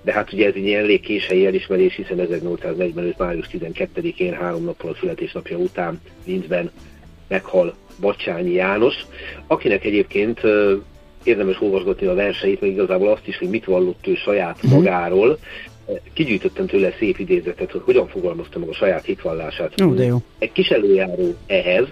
de 0.02 0.12
hát 0.12 0.32
ugye 0.32 0.46
ez 0.46 0.52
egy 0.54 0.66
ilyen 0.66 0.82
elég 0.82 1.00
késői 1.00 1.46
elismerés, 1.46 1.94
hiszen 1.94 2.20
1845. 2.20 3.18
május 3.18 3.46
12-én, 3.52 4.32
három 4.32 4.64
nappal 4.64 4.90
a 4.90 4.96
születésnapja 5.00 5.56
után 5.56 6.00
Linzben 6.26 6.70
meghal 7.28 7.74
Bacsányi 8.00 8.52
János, 8.52 8.94
akinek 9.46 9.84
egyébként 9.84 10.40
érdemes 11.24 11.60
olvasgatni 11.60 12.06
a 12.06 12.14
verseit, 12.14 12.60
meg 12.60 12.70
igazából 12.70 13.08
azt 13.08 13.26
is, 13.26 13.38
hogy 13.38 13.48
mit 13.48 13.64
vallott 13.64 14.06
ő 14.06 14.14
saját 14.14 14.62
mhm. 14.62 14.74
magáról, 14.74 15.38
kigyűjtöttem 16.12 16.66
tőle 16.66 16.92
szép 16.98 17.18
idézetet, 17.18 17.70
hogy 17.70 17.80
hogyan 17.84 18.08
fogalmazta 18.08 18.58
meg 18.58 18.68
a 18.68 18.74
saját 18.74 19.04
hitvallását. 19.04 19.72
Jó, 19.76 19.94
de 19.94 20.04
jó. 20.04 20.16
Egy 20.38 20.52
kis 20.52 20.68
előjáró 20.68 21.34
ehhez. 21.46 21.86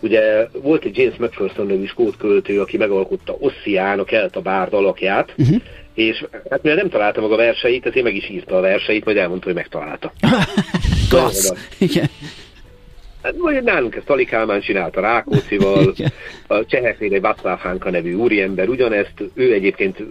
Ugye 0.00 0.48
volt 0.52 0.84
egy 0.84 0.96
James 0.96 1.16
McPherson 1.16 1.66
nevű 1.66 1.86
skót 1.86 2.16
költő, 2.16 2.60
aki 2.60 2.76
megalkotta 2.76 3.36
Ossián 3.38 3.98
a 3.98 4.04
Kelta 4.04 4.40
bárd 4.40 4.72
alakját, 4.72 5.34
uh-huh. 5.38 5.62
és 5.94 6.24
hát 6.50 6.62
mivel 6.62 6.76
nem 6.76 6.88
találta 6.88 7.20
meg 7.20 7.30
a 7.30 7.36
verseit, 7.36 7.86
ezért 7.86 8.04
meg 8.04 8.14
is 8.14 8.30
írta 8.30 8.56
a 8.56 8.60
verseit, 8.60 9.04
majd 9.04 9.16
elmondta, 9.16 9.46
hogy 9.46 9.54
megtalálta. 9.54 10.12
Klassz! 11.10 11.68
Igen. 11.78 12.08
Hát, 13.22 13.34
vagy 13.36 13.62
nálunk 13.62 13.94
ezt 13.94 14.06
Tali 14.06 14.24
Kálmán 14.24 14.60
csinálta 14.60 15.00
Rákócival, 15.00 15.94
a 16.46 16.64
cseheknél 16.64 17.14
egy 17.14 17.20
Václav 17.20 17.58
Hánka 17.58 17.90
nevű 17.90 18.14
úriember, 18.14 18.68
ugyanezt 18.68 19.14
ő 19.34 19.52
egyébként 19.52 20.02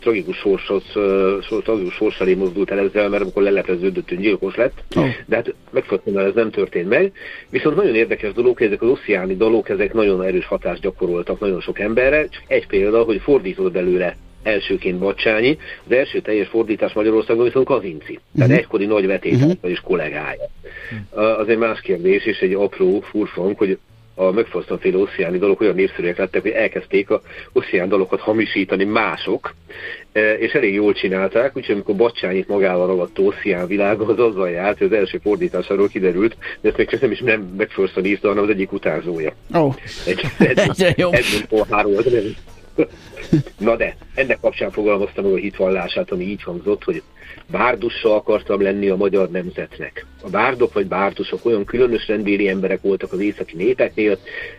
tragikus 0.00 0.36
sorshoz, 0.36 0.82
tragikus 1.62 1.94
sors 1.94 2.20
elé 2.20 2.34
mozdult 2.34 2.70
el 2.70 2.78
ezzel, 2.78 3.08
mert 3.08 3.22
amikor 3.22 3.42
lelepleződött, 3.42 4.14
gyilkos 4.14 4.54
lett, 4.54 4.82
oh. 4.96 5.08
de 5.26 5.36
hát 5.36 5.54
megfogtam, 5.70 6.16
ez 6.16 6.34
nem 6.34 6.50
történt 6.50 6.88
meg. 6.88 7.12
Viszont 7.50 7.76
nagyon 7.76 7.94
érdekes 7.94 8.32
dolog, 8.32 8.56
hogy 8.56 8.66
ezek 8.66 8.82
az 8.82 8.88
ossziáni 8.88 9.36
dalok, 9.36 9.68
ezek 9.68 9.92
nagyon 9.92 10.22
erős 10.22 10.46
hatást 10.46 10.80
gyakoroltak 10.80 11.40
nagyon 11.40 11.60
sok 11.60 11.78
emberre. 11.78 12.28
Csak 12.28 12.42
egy 12.46 12.66
példa, 12.66 13.02
hogy 13.02 13.20
fordított 13.20 13.72
belőle 13.72 14.16
elsőként 14.42 14.98
Bacsányi, 14.98 15.58
az 15.86 15.96
első 15.96 16.20
teljes 16.20 16.48
fordítás 16.48 16.92
Magyarországon 16.92 17.44
viszont 17.44 17.66
Kazinci, 17.66 18.12
uh-huh. 18.12 18.18
tehát 18.34 18.50
mhm. 18.50 18.58
egykori 18.58 18.86
nagy 18.86 19.06
vetétársa 19.06 19.46
uh-huh. 19.46 19.70
és 19.70 19.80
kollégája. 19.80 20.48
Uh-huh. 21.12 21.38
Az 21.38 21.48
egy 21.48 21.58
más 21.58 21.80
kérdés, 21.80 22.26
és 22.26 22.38
egy 22.38 22.54
apró 22.54 23.00
furfang, 23.00 23.58
hogy 23.58 23.78
a 24.18 24.30
megfosztott 24.30 24.80
féle 24.80 24.96
ossziáni 24.96 25.38
dalok 25.38 25.60
olyan 25.60 25.74
népszerűek 25.74 26.16
lettek, 26.16 26.42
hogy 26.42 26.50
elkezdték 26.50 27.10
a 27.10 27.20
osszián 27.52 27.88
dalokat 27.88 28.20
hamisítani 28.20 28.84
mások, 28.84 29.54
e, 30.12 30.32
és 30.32 30.52
elég 30.52 30.74
jól 30.74 30.92
csinálták, 30.92 31.56
úgyhogy 31.56 31.74
amikor 31.74 31.96
Bacsányit 31.96 32.48
magával 32.48 32.86
ragadta 32.86 33.22
osszián 33.22 33.66
világa, 33.66 34.06
az 34.06 34.18
azzal 34.18 34.50
járt, 34.50 34.78
hogy 34.78 34.86
az 34.86 34.92
első 34.98 35.18
fordításáról 35.22 35.88
kiderült, 35.88 36.36
de 36.60 36.68
ezt 36.68 36.76
még 36.76 36.88
csak 36.88 37.00
nem 37.00 37.10
is 37.10 37.20
nem 37.20 37.54
megfosztott 37.56 38.06
írta, 38.06 38.28
hanem 38.28 38.44
az 38.44 38.50
egyik 38.50 38.72
utánzója. 38.72 39.32
Oh. 39.52 39.74
Egy, 40.06 40.24
egy, 40.38 40.58
egy, 40.58 41.04
egy, 41.10 42.36
Na 43.58 43.76
de, 43.76 43.96
ennek 44.14 44.40
kapcsán 44.40 44.70
fogalmaztam 44.70 45.24
meg 45.24 45.32
a 45.32 45.36
hitvallását, 45.36 46.10
ami 46.10 46.24
így 46.24 46.42
hangzott, 46.42 46.84
hogy 46.84 47.02
bárdussa 47.50 48.14
akartam 48.14 48.62
lenni 48.62 48.88
a 48.88 48.96
magyar 48.96 49.30
nemzetnek. 49.30 50.06
A 50.22 50.30
bárdok 50.30 50.72
vagy 50.72 50.86
bárdusok 50.86 51.44
olyan 51.44 51.64
különös 51.64 52.08
rendbéli 52.08 52.48
emberek 52.48 52.80
voltak 52.80 53.12
az 53.12 53.20
északi 53.20 53.56
népeknél, 53.56 54.18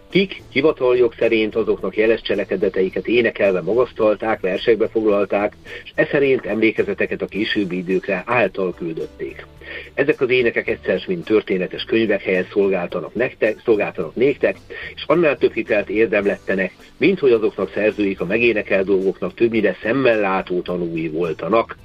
kik 0.10 0.42
hivataljog 0.52 1.14
szerint 1.20 1.56
azoknak 1.56 1.98
jeles 1.98 2.22
cselekedeteiket 2.22 3.08
énekelve 3.08 3.62
magasztalták, 3.62 4.40
versekbe 4.40 4.88
foglalták, 4.88 5.54
és 5.84 5.92
e 5.96 6.08
szerint 6.12 6.46
emlékezeteket 6.46 7.22
a 7.22 7.26
későbbi 7.26 7.78
időkre 7.78 8.24
által 8.26 8.74
küldötték. 8.74 9.46
Ezek 9.94 10.22
az 10.22 10.30
énekek 10.30 10.68
egyszer, 10.68 11.04
mint 11.08 11.26
történetes 11.26 11.84
könyvek 11.84 12.22
helyett 12.22 12.52
szolgáltanak, 12.52 13.14
nektek, 13.14 13.62
szolgáltanak 13.66 14.16
néktek, 14.16 14.58
és 14.96 15.04
annál 15.06 15.38
több 15.38 15.54
hitelt 15.54 15.90
érdemlettenek, 15.90 16.74
mint 16.98 17.20
hogy 17.20 17.32
azoknak 17.32 17.72
szerzőik 17.74 18.22
a 18.22 18.26
megénekel 18.26 18.84
dolgoknak 18.84 19.34
többnyire 19.34 19.78
szemmel 19.82 20.20
látó 20.20 20.62
tanúi 20.62 21.10
voltanak. 21.10 21.78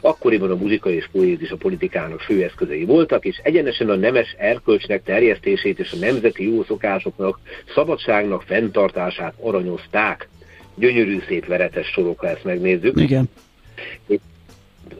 Akkoriban 0.00 0.50
a 0.50 0.56
muzika 0.56 0.90
és 0.90 1.08
poézis 1.12 1.50
a 1.50 1.56
politikának 1.56 2.20
fő 2.20 2.42
eszközei 2.42 2.84
voltak, 2.84 3.21
és 3.24 3.40
egyenesen 3.42 3.88
a 3.88 3.94
nemes 3.94 4.34
erkölcsnek 4.38 5.02
terjesztését 5.02 5.78
és 5.78 5.92
a 5.92 5.96
nemzeti 5.96 6.54
jó 6.54 6.64
szokásoknak, 6.64 7.38
szabadságnak 7.74 8.42
fenntartását 8.42 9.34
aranyozták. 9.40 10.28
Gyönyörű 10.74 11.18
szép 11.28 11.46
veretes 11.46 11.86
sorok, 11.86 12.20
ha 12.20 12.28
ezt 12.28 12.44
megnézzük. 12.44 13.00
Igen. 13.00 13.28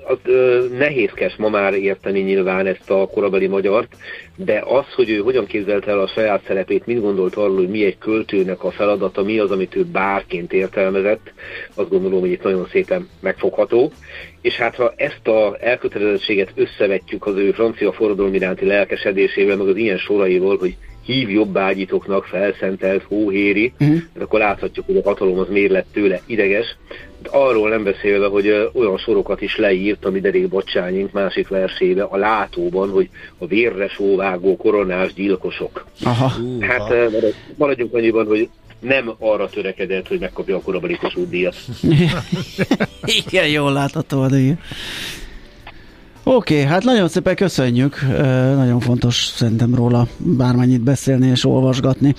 Az, 0.05 0.19
ö, 0.25 0.67
nehézkes 0.79 1.37
ma 1.37 1.49
már 1.49 1.75
érteni 1.75 2.21
nyilván 2.21 2.67
ezt 2.67 2.91
a 2.91 3.07
korabeli 3.07 3.47
magyart, 3.47 3.97
de 4.37 4.63
az, 4.67 4.85
hogy 4.95 5.11
ő 5.11 5.19
hogyan 5.19 5.47
képzelte 5.47 5.91
el 5.91 6.01
a 6.01 6.07
saját 6.07 6.43
szerepét, 6.47 6.87
mit 6.87 7.01
gondolt 7.01 7.35
arról, 7.35 7.57
hogy 7.57 7.69
mi 7.69 7.85
egy 7.85 7.99
költőnek 7.99 8.65
a 8.65 8.71
feladata, 8.71 9.23
mi 9.23 9.39
az, 9.39 9.51
amit 9.51 9.77
ő 9.77 9.85
bárként 9.85 10.53
értelmezett, 10.53 11.33
azt 11.75 11.89
gondolom, 11.89 12.21
hogy 12.21 12.31
itt 12.31 12.43
nagyon 12.43 12.69
szépen 12.71 13.09
megfogható. 13.21 13.93
És 14.41 14.57
hát 14.57 14.75
ha 14.75 14.93
ezt 14.97 15.29
a 15.29 15.57
elkötelezettséget 15.61 16.53
összevetjük 16.55 17.27
az 17.27 17.37
ő 17.37 17.51
francia 17.53 17.93
forradalom 17.93 18.35
iránti 18.35 18.65
lelkesedésével, 18.65 19.57
meg 19.57 19.69
az 19.69 19.77
ilyen 19.77 19.99
soraival, 19.99 20.57
hogy 20.57 20.77
hív 21.05 21.31
jobbágyitoknak 21.31 22.25
felszentelt 22.25 23.03
hóhéri, 23.03 23.73
uh-huh. 23.81 23.99
akkor 24.21 24.39
láthatjuk, 24.39 24.87
hogy 24.87 24.97
a 24.97 25.03
hatalom 25.05 25.39
az 25.39 25.49
miért 25.49 25.71
lett 25.71 25.87
tőle 25.93 26.21
ideges. 26.27 26.77
De 27.23 27.29
arról 27.33 27.69
nem 27.69 27.83
beszélve, 27.83 28.27
hogy 28.27 28.71
olyan 28.73 28.99
sorokat 28.99 29.41
is 29.41 29.57
leírt, 29.57 30.05
ami 30.05 30.21
Derék 30.21 30.49
Bacsányink 30.49 31.13
másik 31.13 31.49
versébe 31.49 32.03
a 32.03 32.17
látóban, 32.17 32.91
hogy 32.91 33.09
a 33.39 33.47
vérre 33.47 33.89
sóvágó 33.89 34.57
koronás 34.57 35.15
gyilkosok. 35.15 35.87
Aha. 36.05 36.33
Hát 36.61 36.95
maradjunk 37.57 37.95
annyiban, 37.95 38.27
hogy 38.27 38.49
nem 38.81 39.15
arra 39.19 39.49
törekedett, 39.49 40.09
hogy 40.09 40.21
megkapja 40.21 40.57
a 40.57 40.61
korabeli 40.61 40.97
Kossuth 40.97 41.31
díjat. 41.31 41.57
Igen, 43.27 43.49
jól 43.49 43.73
látható 43.73 44.23
a 44.23 44.29
díj. 44.29 44.53
Oké, 46.25 46.55
okay, 46.55 46.67
hát 46.67 46.85
nagyon 46.85 47.09
szépen 47.09 47.37
köszönjük. 47.37 48.01
Nagyon 48.57 48.81
fontos 48.81 49.33
szerintem 49.35 49.75
róla 49.75 50.07
bármennyit 50.17 50.81
beszélni 50.81 51.27
és 51.27 51.45
olvasgatni. 51.45 52.15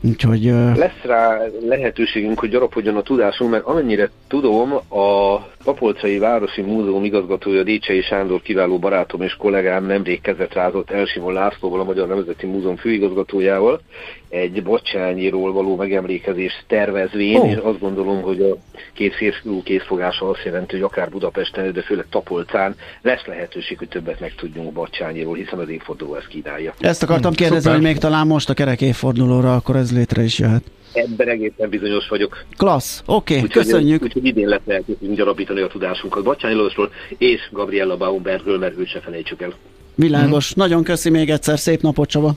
Úgyhogy, 0.00 0.44
Lesz 0.76 1.02
rá 1.02 1.40
lehetőségünk, 1.66 2.38
hogy 2.38 2.50
gyarapodjon 2.50 2.96
a 2.96 3.02
tudásunk, 3.02 3.50
mert 3.50 3.64
amennyire 3.64 4.10
tudom, 4.28 4.72
a 4.74 5.38
Tapolcai 5.64 6.18
Városi 6.18 6.62
Múzeum 6.62 7.04
igazgatója 7.04 7.62
Décsei 7.62 8.02
Sándor 8.02 8.42
kiváló 8.42 8.78
barátom 8.78 9.22
és 9.22 9.32
kollégám 9.32 9.86
nemrég 9.86 10.20
kezet 10.20 10.54
rázott 10.54 10.90
Elsimon 10.90 11.32
Lászlóval, 11.32 11.80
a 11.80 11.84
Magyar 11.84 12.08
Nemzeti 12.08 12.46
Múzeum 12.46 12.76
főigazgatójából, 12.76 13.80
egy 14.28 14.62
bocsányiról 14.62 15.52
való 15.52 15.76
megemlékezést 15.76 16.64
tervezvén, 16.66 17.36
oh. 17.36 17.50
és 17.50 17.56
azt 17.56 17.80
gondolom, 17.80 18.22
hogy 18.22 18.40
a 18.40 18.56
két 18.94 19.14
férfiú 19.14 19.62
készfogása 19.62 20.28
azt 20.28 20.44
jelenti, 20.44 20.74
hogy 20.74 20.84
akár 20.84 21.10
Budapesten, 21.10 21.72
de 21.72 21.82
főleg 21.82 22.06
Tapolcán 22.10 22.74
lesz 23.02 23.24
lehetőség, 23.26 23.78
hogy 23.78 23.88
többet 23.88 24.20
megtudjunk 24.20 24.72
bocsányiról, 24.72 25.34
hiszen 25.34 25.58
az 25.58 25.68
évforduló 25.68 26.14
ezt 26.14 26.28
kínálja. 26.28 26.74
Ezt 26.78 27.02
akartam 27.02 27.32
kérdezni, 27.32 27.62
Szuper. 27.62 27.76
hogy 27.76 27.86
még 27.86 27.98
talán 27.98 28.26
most 28.26 28.50
a 28.50 28.54
kerek 28.54 28.80
évfordulóra, 28.80 29.54
akkor 29.54 29.76
ez 29.76 29.87
létre 29.90 30.22
is 30.22 30.38
jöhet. 30.38 30.62
Ebben 30.92 31.28
egészen 31.28 31.68
bizonyos 31.68 32.08
vagyok. 32.08 32.44
Klassz, 32.56 33.02
oké, 33.06 33.36
okay, 33.36 33.48
köszönjük. 33.48 34.02
Úgyhogy 34.02 34.24
idén 34.24 34.48
lesz 34.48 34.60
lehetőségünk 34.64 35.16
gyarapítani 35.16 35.60
a 35.60 35.66
tudásunkat 35.66 36.24
Bacsányi 36.24 36.54
Lózsról 36.54 36.90
és 37.18 37.48
Gabriella 37.52 37.96
Baumbergről, 37.96 38.58
mert 38.58 38.78
őt 38.78 38.88
se 38.88 39.00
felejtsük 39.00 39.42
el. 39.42 39.54
Világos. 39.94 40.48
Mm. 40.48 40.60
Nagyon 40.60 40.82
köszi 40.82 41.10
még 41.10 41.30
egyszer, 41.30 41.58
szép 41.58 41.80
napot 41.80 42.08
Csaba. 42.08 42.34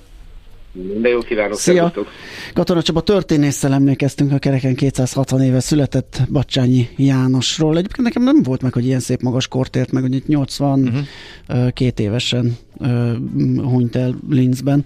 Minden 0.71 1.11
jó 1.11 1.19
kívánok, 1.19 1.57
Szia! 1.57 1.73
Szervusztok. 1.73 2.07
Katona 2.53 2.81
Csaba 2.81 3.01
történésszel 3.01 3.73
emlékeztünk 3.73 4.31
a 4.31 4.37
kereken 4.37 4.75
260 4.75 5.41
éve 5.41 5.59
született 5.59 6.21
Bacsányi 6.31 6.89
Jánosról. 6.95 7.77
Egyébként 7.77 8.07
nekem 8.07 8.23
nem 8.23 8.43
volt 8.43 8.61
meg, 8.61 8.73
hogy 8.73 8.85
ilyen 8.85 8.99
szép 8.99 9.21
magas 9.21 9.47
kort 9.47 9.75
ért 9.75 9.91
meg, 9.91 10.01
hogy 10.01 10.15
itt 10.15 10.27
82 10.27 11.03
uh-huh. 11.47 11.91
évesen 11.95 12.57
uh, 12.77 13.11
hunyt 13.57 13.95
el 13.95 14.15
Linzben. 14.29 14.85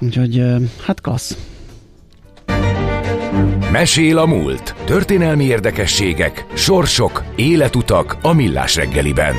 Úgyhogy 0.00 0.44
hát 0.84 1.00
klassz. 1.00 1.36
Mesél 3.72 4.18
a 4.18 4.26
múlt. 4.26 4.74
Történelmi 4.84 5.44
érdekességek, 5.44 6.46
sorsok, 6.54 7.24
életutak 7.36 8.18
a 8.22 8.32
millás 8.32 8.76
reggeliben. 8.76 9.34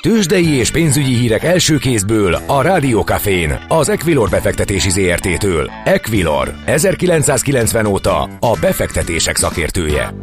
Tőzsdei 0.00 0.48
és 0.48 0.70
pénzügyi 0.70 1.14
hírek 1.14 1.44
első 1.44 1.78
kézből 1.78 2.34
a 2.46 2.62
Rádiókafén, 2.62 3.58
az 3.68 3.88
Equilor 3.88 4.28
befektetési 4.28 4.90
ZRT-től. 4.90 5.70
Equilor, 5.84 6.54
1990 6.66 7.86
óta 7.86 8.22
a 8.22 8.56
befektetések 8.60 9.36
szakértője. 9.36 10.14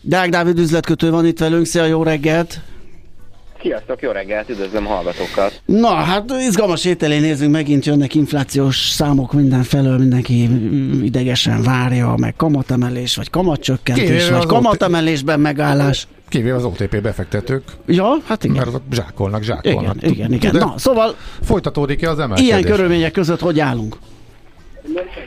Deák 0.00 0.28
Dávid 0.28 0.58
üzletkötő 0.58 1.10
van 1.10 1.26
itt 1.26 1.38
velünk, 1.38 1.66
szia, 1.66 1.84
jó 1.84 2.02
reggelt! 2.02 2.60
Sziasztok, 3.62 4.02
jó 4.02 4.10
reggelt, 4.10 4.48
üdvözlöm 4.48 4.84
hallgatókat! 4.84 5.60
Na, 5.64 5.94
hát 5.94 6.32
izgalmas 6.48 6.84
ételén 6.84 7.20
nézzünk, 7.20 7.52
megint 7.52 7.86
jönnek 7.86 8.14
inflációs 8.14 8.76
számok 8.90 9.32
mindenfelől, 9.32 9.98
mindenki 9.98 10.48
idegesen 11.04 11.62
várja, 11.62 12.14
meg 12.16 12.36
kamatemelés, 12.36 13.16
vagy 13.16 13.30
kamatcsökkentés, 13.30 14.30
vagy 14.30 14.46
kamatemelésben 14.46 15.40
megállás. 15.40 16.06
Kivéve 16.28 16.56
az 16.56 16.64
OTP 16.64 17.00
befektetők. 17.02 17.62
Ja, 17.86 18.16
hát 18.26 18.44
igen. 18.44 18.56
Mert 18.56 18.82
zsákolnak, 18.92 19.42
zsákolnak. 19.42 19.96
Igen, 20.02 20.12
igen, 20.12 20.32
igen. 20.32 20.54
Na, 20.56 20.74
szóval... 20.76 21.14
Folytatódik-e 21.42 22.10
az 22.10 22.18
emelkedés? 22.18 22.46
Ilyen 22.46 22.62
körülmények 22.62 23.12
között 23.12 23.40
hogy 23.40 23.60
állunk? 23.60 23.96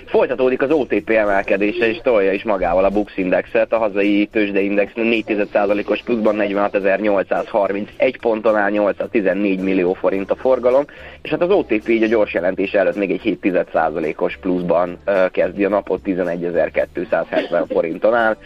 Folytatódik 0.06 0.62
az 0.62 0.72
OTP 0.72 1.10
emelkedése, 1.10 1.88
és 1.88 2.00
tolja 2.04 2.32
is 2.32 2.44
magával 2.44 2.84
a 2.84 2.90
Bux 2.90 3.18
Indexet. 3.18 3.74
A 3.74 3.78
hazai 3.78 4.30
tőzsdeindex 4.32 4.92
4,1%-os 4.96 6.02
pluszban 6.04 6.36
46.831 6.40 8.16
ponton 8.22 8.56
áll, 8.56 8.70
814 8.70 9.60
millió 9.60 9.94
forint 9.94 10.32
a 10.32 10.36
forgalom, 10.36 10.86
és 11.22 11.30
hát 11.30 11.42
az 11.42 11.50
OTP 11.50 11.88
így 11.88 12.04
a 12.04 12.08
gyors 12.08 12.34
jelentés 12.34 12.72
előtt 12.72 12.96
még 12.96 13.12
egy 13.12 13.38
7,1%-os 13.42 14.38
pluszban 14.38 14.98
kezdi 15.32 15.66
a 15.66 15.70
napot, 15.70 16.02
11.270 16.06 17.64
forinton 17.70 18.14
áll. 18.14 18.38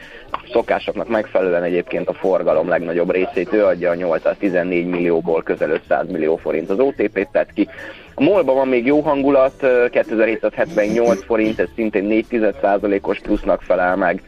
Szokásoknak 0.52 1.10
megfelelően 1.10 1.64
egyébként 1.64 2.08
a 2.08 2.14
forgalom 2.14 2.68
legnagyobb 2.68 3.12
részét 3.12 3.54
ő 3.54 3.66
adja, 3.66 3.90
a 3.90 3.96
814 3.96 4.86
millióból 4.86 5.44
közel 5.44 5.70
500 5.70 6.12
millió 6.12 6.36
forint 6.36 6.70
az 6.70 6.80
OTP 6.80 7.28
tett 7.32 7.54
ki. 7.54 7.68
A 8.18 8.24
MOL-ban 8.24 8.56
van 8.56 8.68
még 8.68 8.86
jó 8.86 9.00
hangulat, 9.00 9.66
2778 9.90 11.24
forint, 11.24 11.60
ez 11.60 11.68
szintén 11.76 12.26
4,1%-os 12.30 13.20
plusznak 13.20 13.62
felel 13.62 13.96
meg 13.96 14.22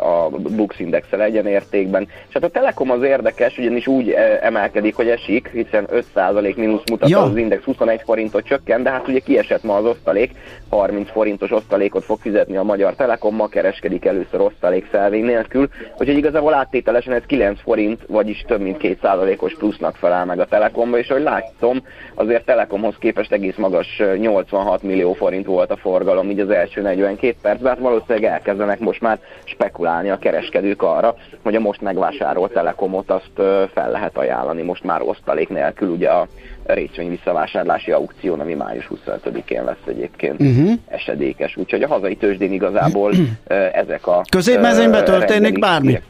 a 0.00 0.28
Bux 0.28 0.80
index 0.80 1.12
egyenértékben. 1.12 2.08
És 2.28 2.34
hát 2.34 2.44
a 2.44 2.48
Telekom 2.48 2.90
az 2.90 3.02
érdekes, 3.02 3.58
ugyanis 3.58 3.86
úgy 3.86 4.10
emelkedik, 4.40 4.94
hogy 4.94 5.08
esik, 5.08 5.50
hiszen 5.52 5.88
5% 6.14 6.56
mínusz 6.56 6.82
mutat 6.90 7.08
ja. 7.08 7.22
az 7.22 7.36
index 7.36 7.62
21 7.62 8.00
forintot 8.04 8.44
csökken, 8.44 8.82
de 8.82 8.90
hát 8.90 9.08
ugye 9.08 9.18
kiesett 9.18 9.62
ma 9.62 9.76
az 9.76 9.84
osztalék, 9.84 10.30
30 10.68 11.10
forintos 11.10 11.50
osztalékot 11.50 12.04
fog 12.04 12.18
fizetni 12.20 12.56
a 12.56 12.62
Magyar 12.62 12.94
Telekom, 12.94 13.34
ma 13.34 13.48
kereskedik 13.48 14.04
először 14.04 14.40
osztalék 14.40 14.88
szelvény 14.90 15.24
nélkül, 15.24 15.68
úgyhogy 15.98 16.16
igazából 16.16 16.54
áttételesen 16.54 17.12
ez 17.12 17.22
9 17.26 17.60
forint, 17.60 18.00
vagyis 18.06 18.44
több 18.46 18.60
mint 18.60 18.76
2%-os 18.80 19.54
plusznak 19.54 19.96
felel 19.96 20.24
meg 20.24 20.40
a 20.40 20.46
Telekomba, 20.46 20.98
és 20.98 21.08
ahogy 21.08 21.22
látom, 21.22 21.82
azért 22.14 22.44
Telekomhoz 22.44 22.94
képest 22.98 23.32
egész 23.32 23.56
magas 23.56 24.02
86 24.16 24.82
millió 24.82 25.12
forint 25.12 25.46
volt 25.46 25.70
a 25.70 25.76
forgalom, 25.76 26.30
így 26.30 26.40
az 26.40 26.50
első 26.50 26.80
42 26.80 27.34
percben, 27.42 27.72
hát 27.72 27.82
valószínűleg 27.82 28.24
elkezdenek 28.32 28.78
most 28.78 29.00
már 29.00 29.18
spekulálni 29.44 30.10
a 30.10 30.18
kereskedők 30.18 30.82
arra, 30.82 31.14
hogy 31.42 31.54
a 31.54 31.60
most 31.60 31.80
megvásárolt 31.80 32.52
Telekomot 32.52 33.10
azt 33.10 33.30
fel 33.72 33.90
lehet 33.90 34.16
ajánlani 34.16 34.62
most 34.62 34.84
már 34.84 35.02
osztalék 35.02 35.48
nélkül, 35.48 35.88
ugye 35.88 36.08
a 36.08 36.26
részvény 36.64 37.08
visszavásárlási 37.08 37.90
aukción, 37.90 38.40
ami 38.40 38.54
május 38.54 38.90
25-én 39.06 39.64
lesz 39.64 39.86
egyébként 39.86 40.40
uh-huh. 40.40 40.72
esedékes. 40.86 41.56
Úgyhogy 41.56 41.82
a 41.82 41.88
hazai 41.88 42.16
tőzsdén 42.16 42.52
igazából 42.52 43.12
ezek 43.82 44.06
a... 44.06 44.22
Középmezőnyben 44.30 45.04
történik 45.04 45.58
bármi? 45.58 46.00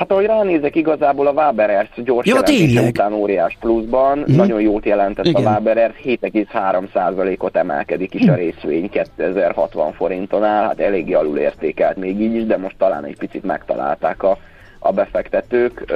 Hát 0.00 0.10
ahogy 0.10 0.26
ránézek, 0.26 0.76
igazából 0.76 1.26
a 1.26 1.32
Waberers 1.32 1.88
gyors 2.04 2.26
ja, 2.26 2.34
jelentése 2.34 2.82
után 2.82 3.12
óriás 3.12 3.56
pluszban, 3.60 4.18
mm. 4.18 4.36
nagyon 4.36 4.60
jót 4.60 4.84
jelentett 4.84 5.26
Igen. 5.26 5.46
a 5.46 5.50
Waberers, 5.50 5.94
7,3%-ot 6.04 7.56
emelkedik 7.56 8.14
is 8.14 8.28
a 8.28 8.34
részvény 8.34 8.90
2060 8.90 9.92
forinton 9.92 10.44
áll, 10.44 10.64
hát 10.64 10.80
eléggé 10.80 11.12
alul 11.12 11.38
értékelt 11.38 11.96
még 11.96 12.20
így 12.20 12.34
is, 12.34 12.44
de 12.44 12.56
most 12.56 12.74
talán 12.78 13.04
egy 13.04 13.18
picit 13.18 13.44
megtalálták 13.44 14.22
a, 14.22 14.38
a 14.78 14.92
befektetők, 14.92 15.92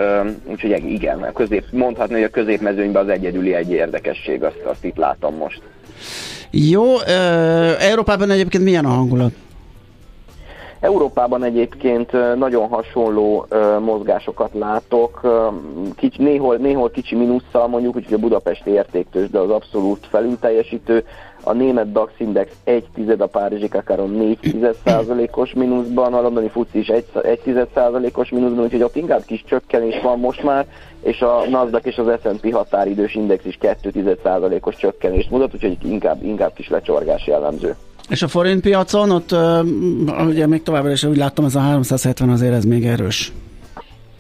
úgyhogy 0.51 0.91
igen, 0.91 1.31
közép, 1.35 1.65
mondhatni, 1.73 2.15
hogy 2.15 2.23
a 2.23 2.29
középmezőnyben 2.29 3.03
az 3.03 3.09
egyedüli 3.09 3.55
egy 3.55 3.71
érdekesség, 3.71 4.43
azt, 4.43 4.63
azt 4.65 4.85
itt 4.85 4.97
látom 4.97 5.37
most. 5.37 5.63
Jó, 6.51 7.01
Európában 7.79 8.31
egyébként 8.31 8.65
milyen 8.65 8.85
a 8.85 8.89
hangulat? 8.89 9.33
Európában 10.85 11.45
egyébként 11.45 12.37
nagyon 12.37 12.69
hasonló 12.69 13.47
mozgásokat 13.81 14.51
látok, 14.55 15.21
kicsi, 15.97 16.23
néhol, 16.23 16.57
néhol 16.57 16.91
kicsi 16.91 17.17
mínusszal 17.17 17.67
mondjuk, 17.67 17.97
úgyhogy 17.97 18.15
a 18.15 18.19
budapesti 18.19 18.71
értéktős, 18.71 19.31
de 19.31 19.39
az 19.39 19.51
abszolút 19.51 20.07
felülteljesítő, 20.07 21.05
a 21.43 21.53
német 21.53 21.93
DAX 21.93 22.13
Index 22.17 22.53
1 22.65 22.85
tized, 22.95 23.21
a 23.21 23.27
Párizsi 23.27 23.69
Kakaron 23.69 24.11
4 24.11 24.39
tized 24.39 24.77
százalékos 24.85 25.53
mínuszban, 25.53 26.15
a 26.15 26.21
londoni 26.21 26.49
FUCI 26.49 26.79
is 26.79 26.89
1, 26.89 27.05
1 27.23 27.41
tized 27.41 27.69
százalékos 27.75 28.31
mínuszban, 28.31 28.65
úgyhogy 28.65 28.83
ott 28.83 28.97
inkább 28.97 29.25
kis 29.25 29.45
csökkenés 29.45 30.01
van 30.03 30.19
most 30.19 30.43
már, 30.43 30.67
és 31.03 31.21
a 31.21 31.43
Nasdaq 31.49 31.89
és 31.89 31.97
az 31.97 32.19
S&P 32.23 32.53
határidős 32.53 33.15
index 33.15 33.45
is 33.45 33.57
2 33.57 33.91
tized 33.91 34.19
százalékos 34.23 34.77
csökkenést 34.77 35.31
mutat, 35.31 35.55
úgyhogy 35.55 35.77
inkább, 35.83 36.23
inkább 36.23 36.53
kis 36.53 36.69
lecsorgás 36.69 37.27
jellemző. 37.27 37.77
És 38.09 38.23
a 38.23 38.29
forint 38.29 38.61
piacon, 38.61 39.11
ott 39.11 39.35
ugye 40.27 40.47
még 40.47 40.63
továbbra 40.63 40.91
is 40.91 41.05
úgy 41.05 41.17
láttam, 41.17 41.45
ez 41.45 41.55
a 41.55 41.61
370 41.61 42.29
azért 42.29 42.53
ez 42.53 42.65
még 42.65 42.87
erős. 42.87 43.33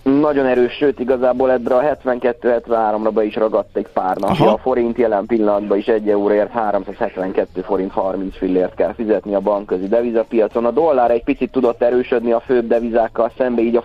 Nagyon 0.04 0.46
erős, 0.46 0.72
sőt 0.72 1.00
igazából 1.00 1.50
ebbre 1.50 1.74
a 1.74 1.80
72-73-ra 1.80 3.10
be 3.14 3.24
is 3.24 3.36
ragadt 3.36 3.76
egy 3.76 3.86
pár 3.92 4.16
napja. 4.16 4.52
A 4.52 4.56
forint 4.56 4.98
jelen 4.98 5.26
pillanatban 5.26 5.78
is 5.78 5.86
1 5.86 6.08
euróért 6.08 6.50
372 6.50 7.60
forint 7.60 7.92
30 7.92 8.36
fillért 8.36 8.74
kell 8.74 8.92
fizetni 8.92 9.34
a 9.34 9.40
bankközi 9.40 9.88
devizapiacon. 9.88 10.64
A 10.64 10.70
dollár 10.70 11.10
egy 11.10 11.24
picit 11.24 11.50
tudott 11.50 11.82
erősödni 11.82 12.32
a 12.32 12.40
főbb 12.40 12.66
devizákkal 12.66 13.32
szembe, 13.36 13.62
így 13.62 13.76
a 13.76 13.84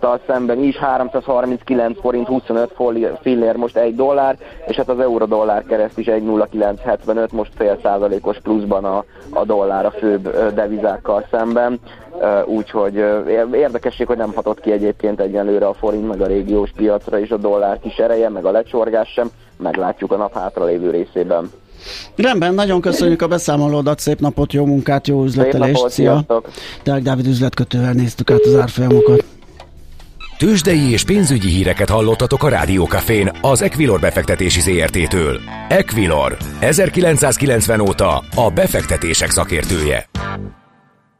tal 0.00 0.20
szemben 0.26 0.62
is 0.62 0.76
339 0.76 2.00
forint 2.00 2.26
25 2.26 2.72
fillér 3.20 3.56
most 3.56 3.76
egy 3.76 3.94
dollár, 3.94 4.36
és 4.66 4.76
hát 4.76 4.88
az 4.88 5.00
euró-dollár 5.00 5.64
kereszt 5.64 5.98
is 5.98 6.06
1,0975, 6.06 7.30
most 7.32 7.52
fél 7.56 7.78
százalékos 7.82 8.38
pluszban 8.42 8.84
a, 8.84 9.04
a 9.30 9.44
dollár 9.44 9.86
a 9.86 9.90
főbb 9.90 10.52
devizákkal 10.54 11.26
szemben. 11.30 11.80
Úgyhogy 12.44 12.94
érdekesség, 13.52 14.06
hogy 14.06 14.16
nem 14.16 14.32
hatott 14.34 14.60
ki 14.60 14.72
egyébként 14.72 15.20
egyelőre 15.20 15.66
a 15.66 15.74
forint, 15.74 16.08
meg 16.08 16.20
a 16.20 16.26
régiós 16.26 16.70
piacra 16.76 17.18
is 17.18 17.30
a 17.30 17.36
dollár 17.36 17.78
kis 17.80 17.96
ereje, 17.96 18.28
meg 18.28 18.44
a 18.44 18.50
lecsorgás 18.50 19.08
sem. 19.08 19.30
Meglátjuk 19.56 20.12
a 20.12 20.16
nap 20.16 20.34
hátralévő 20.34 20.90
részében. 20.90 21.50
Rendben, 22.16 22.54
nagyon 22.54 22.80
köszönjük 22.80 23.22
a 23.22 23.26
beszámolódat, 23.26 23.98
szép 23.98 24.20
napot, 24.20 24.52
jó 24.52 24.64
munkát, 24.64 25.06
jó 25.06 25.24
üzletelést, 25.24 25.72
napot, 25.72 25.90
szia! 25.90 26.24
Deák 26.82 27.02
Dávid 27.02 27.26
üzletkötővel 27.26 27.92
néztük 27.92 28.30
át 28.30 28.40
az 28.44 28.56
árfolyamokat. 28.56 29.24
Tőzsdei 30.38 30.90
és 30.90 31.04
pénzügyi 31.04 31.48
híreket 31.48 31.88
hallottatok 31.88 32.42
a 32.42 32.48
Rádiókafén 32.48 33.30
az 33.40 33.62
Equilor 33.62 34.00
befektetési 34.00 34.60
ZRT-től. 34.60 35.40
Equilor, 35.68 36.36
1990 36.60 37.80
óta 37.80 38.22
a 38.36 38.50
befektetések 38.54 39.30
szakértője. 39.30 40.08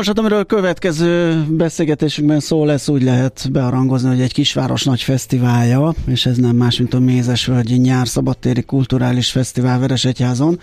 Nos, 0.00 0.08
hát 0.08 0.18
amiről 0.18 0.38
a 0.38 0.44
következő 0.44 1.44
beszélgetésünkben 1.48 2.40
szó 2.40 2.64
lesz, 2.64 2.88
úgy 2.88 3.02
lehet 3.02 3.48
bearangozni, 3.52 4.08
hogy 4.08 4.20
egy 4.20 4.32
kisváros 4.32 4.84
nagy 4.84 5.02
fesztiválja, 5.02 5.94
és 6.06 6.26
ez 6.26 6.36
nem 6.36 6.56
más, 6.56 6.78
mint 6.78 6.94
a 6.94 6.98
Mézesvölgyi 6.98 7.76
Nyár 7.76 8.08
Szabadtéri 8.08 8.62
Kulturális 8.62 9.30
Fesztivál 9.30 9.78
Veresegyházon. 9.78 10.60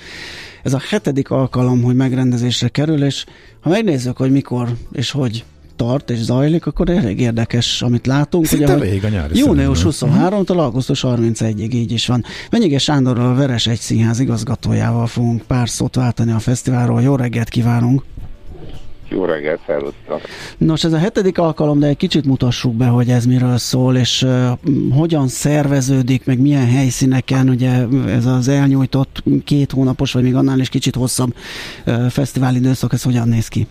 Ez 0.63 0.73
a 0.73 0.82
hetedik 0.89 1.30
alkalom, 1.30 1.82
hogy 1.82 1.95
megrendezésre 1.95 2.67
kerül, 2.67 3.04
és 3.04 3.26
ha 3.62 3.69
megnézzük, 3.69 4.17
hogy 4.17 4.32
mikor 4.32 4.76
és 4.91 5.12
hogy 5.12 5.43
tart 5.76 6.10
és 6.10 6.21
zajlik, 6.21 6.65
akkor 6.65 6.89
elég 6.89 7.19
érdekes, 7.19 7.82
amit 7.82 8.08
látunk. 8.08 8.45
Szinte 8.45 8.76
ugye, 8.76 8.86
végig 8.86 9.04
a 9.04 9.10
nyári 9.10 9.38
Június 9.38 9.82
23-tól 9.84 10.58
augusztus 10.58 11.04
31-ig 11.08 11.73
így 11.73 11.91
is 11.91 12.08
van. 12.08 12.23
Menyige 12.52 12.78
Sándorral 12.78 13.30
a 13.30 13.34
Veres 13.34 13.67
egy 13.67 13.80
színház 13.80 14.19
igazgatójával 14.19 15.08
fogunk 15.08 15.41
pár 15.41 15.69
szót 15.69 15.95
váltani 15.95 16.32
a 16.32 16.39
fesztiválról. 16.39 17.02
Jó 17.02 17.15
reggelt 17.15 17.50
kívánunk! 17.50 18.04
Jó 19.10 19.26
reggelt, 19.26 19.60
szervusztok! 19.65 20.22
Nos, 20.58 20.84
ez 20.84 20.93
a 20.93 20.98
hetedik 20.98 21.38
alkalom, 21.38 21.80
de 21.80 21.88
egy 21.88 21.98
kicsit 21.98 22.26
mutassuk 22.26 22.74
be, 22.74 22.86
hogy 22.86 23.10
ez 23.10 23.26
miről 23.26 23.58
szól, 23.58 23.96
és 23.96 24.22
uh, 24.22 24.50
hogyan 24.91 25.28
szerveződik, 25.28 26.26
meg 26.26 26.39
milyen 26.39 26.67
helyszíneken, 26.67 27.50
ugye 27.50 27.86
ez 28.08 28.26
az 28.26 28.48
elnyújtott 28.48 29.24
két 29.43 29.72
hónapos, 29.72 30.13
vagy 30.13 30.24
még 30.24 30.36
annál 30.36 30.60
is 30.60 30.70
kicsit 30.70 30.96
hosszabb 30.96 31.36
uh, 31.86 32.08
fesztivál 32.08 32.56
időszak, 32.56 32.93
ez 32.93 33.04
hogyan 33.04 33.28
néz 33.28 33.48
ki? 33.48 33.67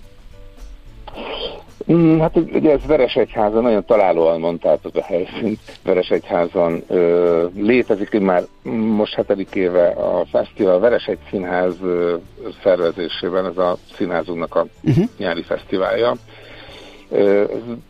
Mm, 1.92 2.18
hát 2.18 2.36
ugye 2.36 2.70
ez 2.72 2.86
Veresegyházan, 2.86 3.62
nagyon 3.62 3.84
találóan 3.84 4.40
mondtátok 4.40 4.96
a 4.96 5.02
helyszínt. 5.02 5.58
Veresegyházan 5.84 6.82
ö, 6.88 7.46
létezik 7.56 8.20
már 8.20 8.42
most 8.72 9.14
hetedik 9.14 9.54
éve 9.54 9.88
a 9.88 10.24
fesztivál 10.30 10.78
Veresegy 10.78 11.18
Színház 11.30 11.74
ö, 11.82 12.14
szervezésében, 12.62 13.46
ez 13.46 13.56
a 13.56 13.76
színházunknak 13.96 14.54
a 14.54 14.66
uh-huh. 14.82 15.04
nyári 15.18 15.42
fesztiválja. 15.42 16.16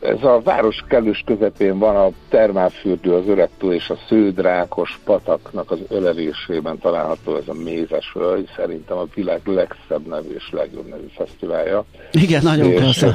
Ez 0.01 0.23
a 0.23 0.41
város 0.45 0.85
kellős 0.89 1.23
közepén 1.27 1.79
van 1.79 1.97
a 1.97 2.11
termálfürdő, 2.29 3.15
az 3.15 3.29
öregtó 3.29 3.73
és 3.73 3.91
a 3.91 3.97
sződrákos 4.09 5.01
pataknak 5.05 5.71
az 5.71 5.79
ölelésében 5.89 6.79
található 6.79 7.37
ez 7.37 7.49
a 7.49 7.55
mézes 7.65 8.13
hölgy, 8.13 8.49
szerintem 8.57 8.97
a 8.97 9.07
világ 9.15 9.41
legszebb 9.45 10.07
nevű 10.07 10.35
és 10.35 10.49
legjobb 10.53 10.89
nevű 10.89 11.07
fesztiválja. 11.17 11.85
Igen, 12.13 12.43
nagyon 12.43 12.75
klassz. 12.75 13.05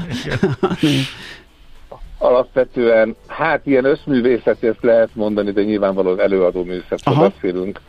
Alapvetően, 2.18 3.16
hát 3.28 3.66
ilyen 3.66 3.86
összművészeti 3.86 4.68
ezt 4.68 4.82
lehet 4.84 5.10
mondani, 5.14 5.52
de 5.52 5.64
nyilvánvalóan 5.64 6.20
előadó 6.20 6.64
művészetről 6.64 7.16
beszélünk. 7.16 7.80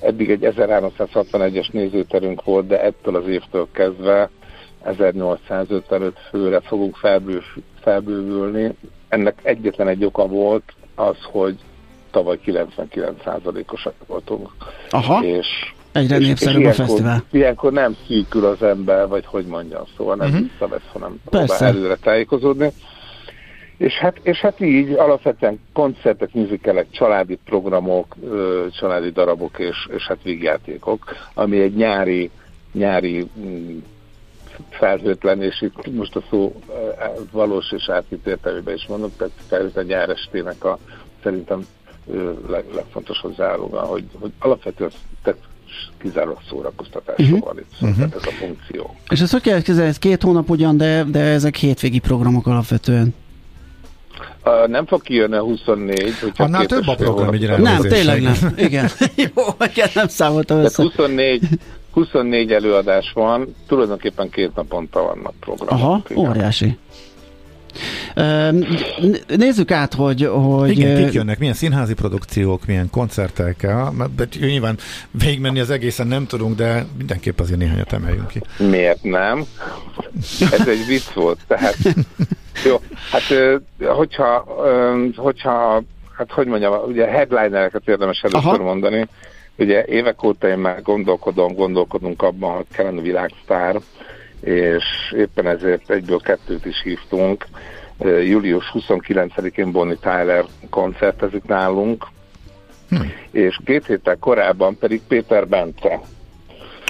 Eddig 0.00 0.30
egy 0.30 0.52
1361-es 0.56 1.72
nézőterünk 1.72 2.44
volt, 2.44 2.66
de 2.66 2.82
ettől 2.82 3.16
az 3.16 3.28
évtől 3.28 3.68
kezdve 3.72 4.30
1855 4.82 6.18
főre 6.30 6.60
fogunk 6.60 6.96
felbőv, 6.96 7.42
felbővülni. 7.80 8.74
Ennek 9.08 9.38
egyetlen 9.42 9.88
egy 9.88 10.04
oka 10.04 10.26
volt 10.26 10.72
az, 10.94 11.16
hogy 11.22 11.58
tavaly 12.10 12.38
99%-osak 12.44 13.94
voltunk. 14.06 14.50
Aha. 14.90 15.24
És 15.24 15.46
Egyre 15.92 16.18
népszerűbb 16.18 16.64
a 16.64 16.72
fesztivál. 16.72 17.24
Ilyenkor 17.30 17.72
nem 17.72 17.96
szűkül 18.06 18.44
az 18.44 18.62
ember, 18.62 19.08
vagy 19.08 19.26
hogy 19.26 19.46
mondjam, 19.46 19.82
szóval 19.96 20.16
nem 20.16 20.28
uh-huh. 20.28 20.46
visszavesz, 20.50 20.88
hanem 20.92 21.20
próbál 21.24 21.58
előre 21.58 21.94
tájékozódni. 21.94 22.72
És 23.76 23.92
hát, 23.92 24.20
és 24.22 24.38
hát 24.38 24.60
így 24.60 24.92
alapvetően 24.92 25.60
koncertek, 25.72 26.32
műzikelek, 26.32 26.86
családi 26.90 27.38
programok, 27.44 28.16
családi 28.78 29.10
darabok 29.10 29.58
és, 29.58 29.88
és 29.96 30.06
hát 30.06 30.22
vígjátékok, 30.22 31.04
ami 31.34 31.60
egy 31.60 31.74
nyári, 31.74 32.30
nyári 32.72 33.26
mm, 33.40 33.78
felhőtlen, 34.70 35.42
és 35.42 35.62
itt 35.62 35.94
most 35.94 36.16
a 36.16 36.22
szó 36.30 36.60
e, 36.98 37.12
valós 37.30 37.72
és 37.72 37.88
átvitt 37.88 38.26
értelmében 38.26 38.74
is 38.74 38.86
mondom, 38.86 39.12
tehát 39.16 39.34
felhőtlen 39.48 39.84
nyárestének 39.84 40.64
a 40.64 40.78
szerintem 41.22 41.66
leg, 42.48 42.64
legfontosabb 42.74 43.34
záróga, 43.34 43.80
hogy, 43.80 44.04
hogy 44.20 44.32
alapvetően 44.38 44.90
tehát 45.22 45.38
kizárólag 45.98 46.38
szórakoztatásról 46.48 47.28
uh-huh. 47.28 47.46
van 47.46 47.58
itt, 47.58 47.72
uh-huh. 47.80 47.96
tehát 47.96 48.14
ez 48.14 48.26
a 48.26 48.30
funkció. 48.30 48.96
És 49.08 49.20
ezt 49.20 49.32
hogy 49.32 49.40
kell 49.40 49.62
kezelni? 49.62 49.88
Ez 49.88 49.98
két 49.98 50.22
hónap 50.22 50.50
ugyan, 50.50 50.76
de, 50.76 51.04
de 51.04 51.20
ezek 51.20 51.56
hétvégi 51.56 51.98
programok 51.98 52.46
alapvetően. 52.46 53.14
Uh, 54.44 54.68
nem 54.68 54.86
fog 54.86 55.02
kijönni 55.02 55.36
a 55.36 55.42
24. 55.42 56.18
Hogyha 56.20 56.44
Annál 56.44 56.66
több 56.66 56.86
a 56.86 56.94
program, 56.94 57.34
egy 57.34 57.58
Nem, 57.58 57.80
tényleg 57.80 58.22
nem. 58.22 58.34
Igen. 58.56 58.88
Jó, 59.34 59.44
nem 59.94 60.08
számoltam 60.08 60.58
össze. 60.58 60.82
24, 60.82 61.42
24 61.92 62.52
előadás 62.52 63.12
van, 63.14 63.54
tulajdonképpen 63.66 64.30
két 64.30 64.54
naponta 64.54 65.02
vannak 65.02 65.34
programok. 65.40 65.84
Aha, 65.84 66.02
igen. 66.08 66.28
óriási. 66.28 66.78
Nézzük 69.26 69.70
át, 69.70 69.94
hogy... 69.94 70.28
hogy 70.32 70.70
Igen, 70.70 71.04
kik 71.04 71.12
jönnek, 71.12 71.38
milyen 71.38 71.54
színházi 71.54 71.94
produkciók, 71.94 72.66
milyen 72.66 72.90
koncertek, 72.90 73.62
mert 74.16 74.36
nyilván 74.40 74.76
végigmenni 75.10 75.60
az 75.60 75.70
egészen 75.70 76.06
nem 76.06 76.26
tudunk, 76.26 76.56
de 76.56 76.86
mindenképp 76.96 77.38
azért 77.38 77.58
néhányat 77.58 77.92
emeljünk 77.92 78.28
ki. 78.28 78.40
Miért 78.58 79.02
nem? 79.02 79.44
Ez 80.40 80.68
egy 80.68 80.86
vicc 80.86 81.12
volt, 81.12 81.38
tehát 81.46 81.76
jó, 82.68 82.80
hát 83.10 83.22
hogyha, 83.78 84.44
hogyha 85.16 85.82
hát 86.16 86.32
hogy 86.32 86.46
mondjam, 86.46 86.72
ugye 86.86 87.06
headlinereket 87.06 87.82
érdemes 87.88 88.20
először 88.22 88.50
Aha. 88.52 88.62
mondani, 88.62 89.06
Ugye 89.58 89.84
évek 89.84 90.22
óta 90.22 90.48
én 90.48 90.58
már 90.58 90.82
gondolkodom, 90.82 91.54
gondolkodunk 91.54 92.22
abban, 92.22 92.56
hogy 92.56 92.66
kellene 92.72 93.00
világsztár, 93.00 93.80
és 94.40 94.84
éppen 95.16 95.46
ezért 95.46 95.90
egyből 95.90 96.20
kettőt 96.20 96.66
is 96.66 96.82
hívtunk. 96.82 97.46
Július 98.00 98.72
29-én 98.74 99.72
Bonnie 99.72 99.96
Tyler 100.00 100.44
koncertezik 100.70 101.44
nálunk, 101.44 102.06
hm. 102.88 102.96
és 103.30 103.58
két 103.64 103.86
héttel 103.86 104.16
korábban 104.16 104.78
pedig 104.78 105.02
Péter 105.08 105.48
Bence, 105.48 106.00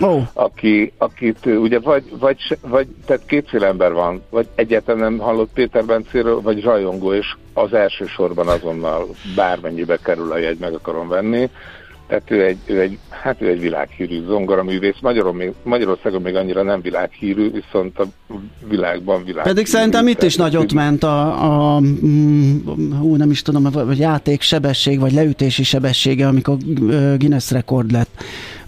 oh. 0.00 0.22
aki, 0.32 0.92
akit 0.98 1.46
ugye 1.46 1.78
vagy, 1.78 2.18
vagy, 2.18 2.58
vagy, 2.60 2.86
tehát 3.06 3.26
kétféle 3.26 3.66
ember 3.66 3.92
van, 3.92 4.22
vagy 4.30 4.48
egyáltalán 4.54 5.00
nem 5.00 5.18
hallott 5.18 5.52
Péter 5.52 5.84
Bencéről, 5.84 6.40
vagy 6.40 6.62
rajongó, 6.62 7.12
és 7.12 7.34
az 7.52 7.72
első 7.72 8.06
sorban 8.06 8.48
azonnal 8.48 9.06
bármennyibe 9.36 9.96
kerül 10.02 10.32
a 10.32 10.38
jegy, 10.38 10.58
meg 10.58 10.74
akarom 10.74 11.08
venni 11.08 11.50
Tehát 12.08 12.30
ő 12.30 12.44
egy, 12.44 12.58
ő 12.66 12.80
egy, 12.80 12.98
hát 13.10 13.42
ő 13.42 13.48
egy 13.48 13.60
világhírű 13.60 14.24
zongoraművész. 14.26 14.96
Magyarul 15.00 15.32
még, 15.32 15.52
Magyarországon 15.62 16.22
még 16.22 16.34
annyira 16.34 16.62
nem 16.62 16.80
világhírű, 16.80 17.50
viszont 17.50 17.98
a 17.98 18.04
világban 18.68 19.24
világhírű. 19.24 19.54
Pedig 19.54 19.66
szerintem 19.66 20.08
itt 20.08 20.22
is 20.22 20.36
nagyot 20.36 20.72
ment 20.72 21.02
a, 21.02 21.74
a 21.74 21.80
mm, 21.80 22.58
hú, 22.98 23.16
nem 23.16 23.30
is 23.30 23.42
tudom, 23.42 23.64
a 23.64 23.92
játék 23.92 24.40
sebesség, 24.40 25.00
vagy 25.00 25.12
leütési 25.12 25.62
sebessége, 25.62 26.26
amikor 26.26 26.56
Guinness 27.18 27.50
rekord 27.50 27.90
lett. 27.90 28.10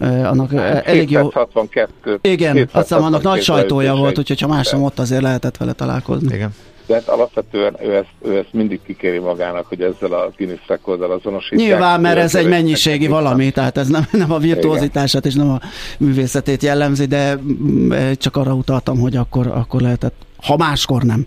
Annak 0.01 0.53
elég 0.85 1.11
jó... 1.11 1.29
262. 1.29 2.19
Igen, 2.23 2.69
aztán 2.73 3.03
annak 3.03 3.23
nagy 3.23 3.43
sajtója 3.43 3.95
volt, 3.95 4.19
úgyhogy 4.19 4.41
ha 4.41 4.49
más 4.49 4.73
ott 4.73 4.99
azért 4.99 5.23
lehetett 5.23 5.57
vele 5.57 5.73
találkozni. 5.73 6.35
Igen 6.35 6.51
de 6.91 6.97
hát 6.97 7.09
alapvetően 7.09 7.77
ő 7.83 7.95
ezt, 7.97 8.09
ő 8.25 8.37
ezt 8.37 8.53
mindig 8.53 8.81
kikéri 8.83 9.19
magának, 9.19 9.67
hogy 9.67 9.83
ezzel 9.83 10.13
a 10.13 10.31
Guinness 10.37 10.67
rekorddal 10.67 11.11
azonosítják. 11.11 11.61
Nyilván, 11.61 12.01
mert 12.01 12.19
ez 12.19 12.35
egy 12.35 12.49
mennyiségi 12.49 13.07
valami, 13.07 13.51
tehát 13.51 13.77
ez 13.77 13.89
nem, 13.89 14.03
nem 14.23 14.33
a 14.33 14.39
virtuozitását 14.39 15.27
és 15.27 15.35
nem 15.35 15.51
a 15.51 15.59
művészetét 15.99 16.63
jellemzi, 16.63 17.07
de 17.07 17.37
mm, 17.37 17.93
csak 18.13 18.37
arra 18.37 18.53
utaltam, 18.53 18.99
hogy 18.99 19.17
akkor, 19.17 19.47
akkor 19.47 19.81
lehetett, 19.81 20.15
ha 20.43 20.57
máskor 20.57 21.03
nem 21.03 21.27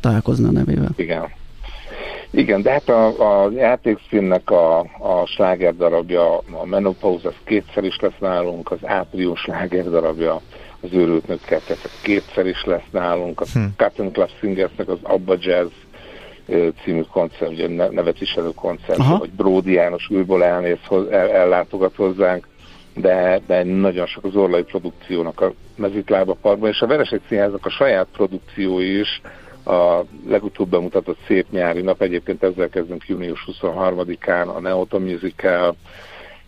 találkozni 0.00 0.48
a 0.48 0.50
nevével. 0.50 0.90
Igen. 0.96 1.28
Igen, 2.30 2.62
de 2.62 2.70
hát 2.70 2.88
a, 2.88 3.06
a 3.44 3.50
játékszínnek 3.50 4.50
a, 4.50 4.78
a 4.80 5.26
sláger 5.26 5.76
darabja, 5.76 6.36
a 6.36 6.64
Menopause, 6.64 7.28
az 7.28 7.34
kétszer 7.44 7.84
is 7.84 7.96
lesz 8.00 8.18
nálunk, 8.18 8.70
az 8.70 8.78
április 8.82 9.40
sláger 9.40 9.90
darabja, 9.90 10.40
az 10.84 10.92
őrült 10.92 11.26
nők 11.26 11.44
kettesek 11.44 11.90
kétszer 12.02 12.46
is 12.46 12.64
lesz 12.64 12.88
nálunk, 12.90 13.40
a 13.40 13.44
hmm. 13.52 13.74
Cotton 13.76 14.12
Club 14.12 14.30
Singersnek 14.40 14.88
az 14.88 14.98
Abba 15.02 15.36
Jazz 15.38 15.72
című 16.82 17.02
koncert, 17.12 17.50
ugye 17.50 17.68
nevet 17.68 18.18
viselő 18.18 18.50
koncert, 18.54 18.98
Aha. 18.98 19.16
hogy 19.16 19.30
Bródi 19.30 19.72
János 19.72 20.10
újból 20.10 20.44
elnéz, 20.44 20.78
el, 20.90 21.30
ellátogat 21.30 21.94
hozzánk, 21.96 22.48
de, 22.94 23.40
de 23.46 23.62
nagyon 23.62 24.06
sok 24.06 24.24
az 24.24 24.36
orlai 24.36 24.62
produkciónak 24.62 25.40
a 25.40 25.52
mezitlába 25.76 26.36
parkban, 26.40 26.70
és 26.70 26.80
a 26.80 26.86
Veresek 26.86 27.20
Színháznak 27.28 27.66
a 27.66 27.70
saját 27.70 28.06
produkciói 28.12 28.98
is, 28.98 29.20
a 29.66 30.00
legutóbb 30.26 30.68
bemutatott 30.68 31.18
Szép 31.26 31.46
Nyári 31.50 31.80
Nap, 31.80 32.02
egyébként 32.02 32.42
ezzel 32.42 32.68
kezdünk 32.68 33.08
június 33.08 33.48
23-án, 33.60 34.54
a 34.54 34.60
Neota 34.60 34.98
Musical, 34.98 35.76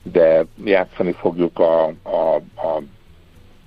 de 0.03 0.45
játszani 0.65 1.13
fogjuk 1.13 1.59
a, 1.59 1.87
a, 2.03 2.35
a 2.57 2.83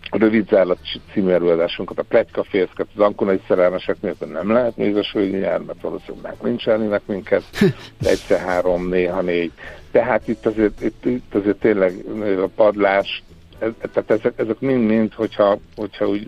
a 0.09 0.17
rövid 0.17 0.47
zárlat 0.47 0.79
című 1.13 1.31
előadásunkat, 1.31 1.99
a 1.99 2.03
pletykafészket, 2.03 2.87
az 2.95 3.01
ankonai 3.01 3.41
szerelmesek 3.47 3.95
miatt 4.01 4.31
nem 4.31 4.51
lehet 4.51 4.77
mézes 4.77 5.13
nyár, 5.13 5.59
mert 5.59 5.81
valószínűleg 5.81 6.33
meglincselnének 6.41 7.01
minket, 7.05 7.43
egyszer 8.01 8.39
három, 8.39 8.87
néha 8.87 9.21
négy. 9.21 9.51
Tehát 9.91 10.27
itt 10.27 10.45
azért, 10.45 10.81
itt, 10.81 11.05
itt 11.05 11.35
azért 11.35 11.59
tényleg 11.59 11.93
a 12.41 12.47
padlás, 12.55 13.23
ez, 13.59 13.71
tehát 13.93 14.11
ezek, 14.11 14.33
ezek 14.35 14.59
mind-mind, 14.59 15.13
hogyha, 15.13 15.57
hogyha 15.75 16.07
úgy 16.07 16.27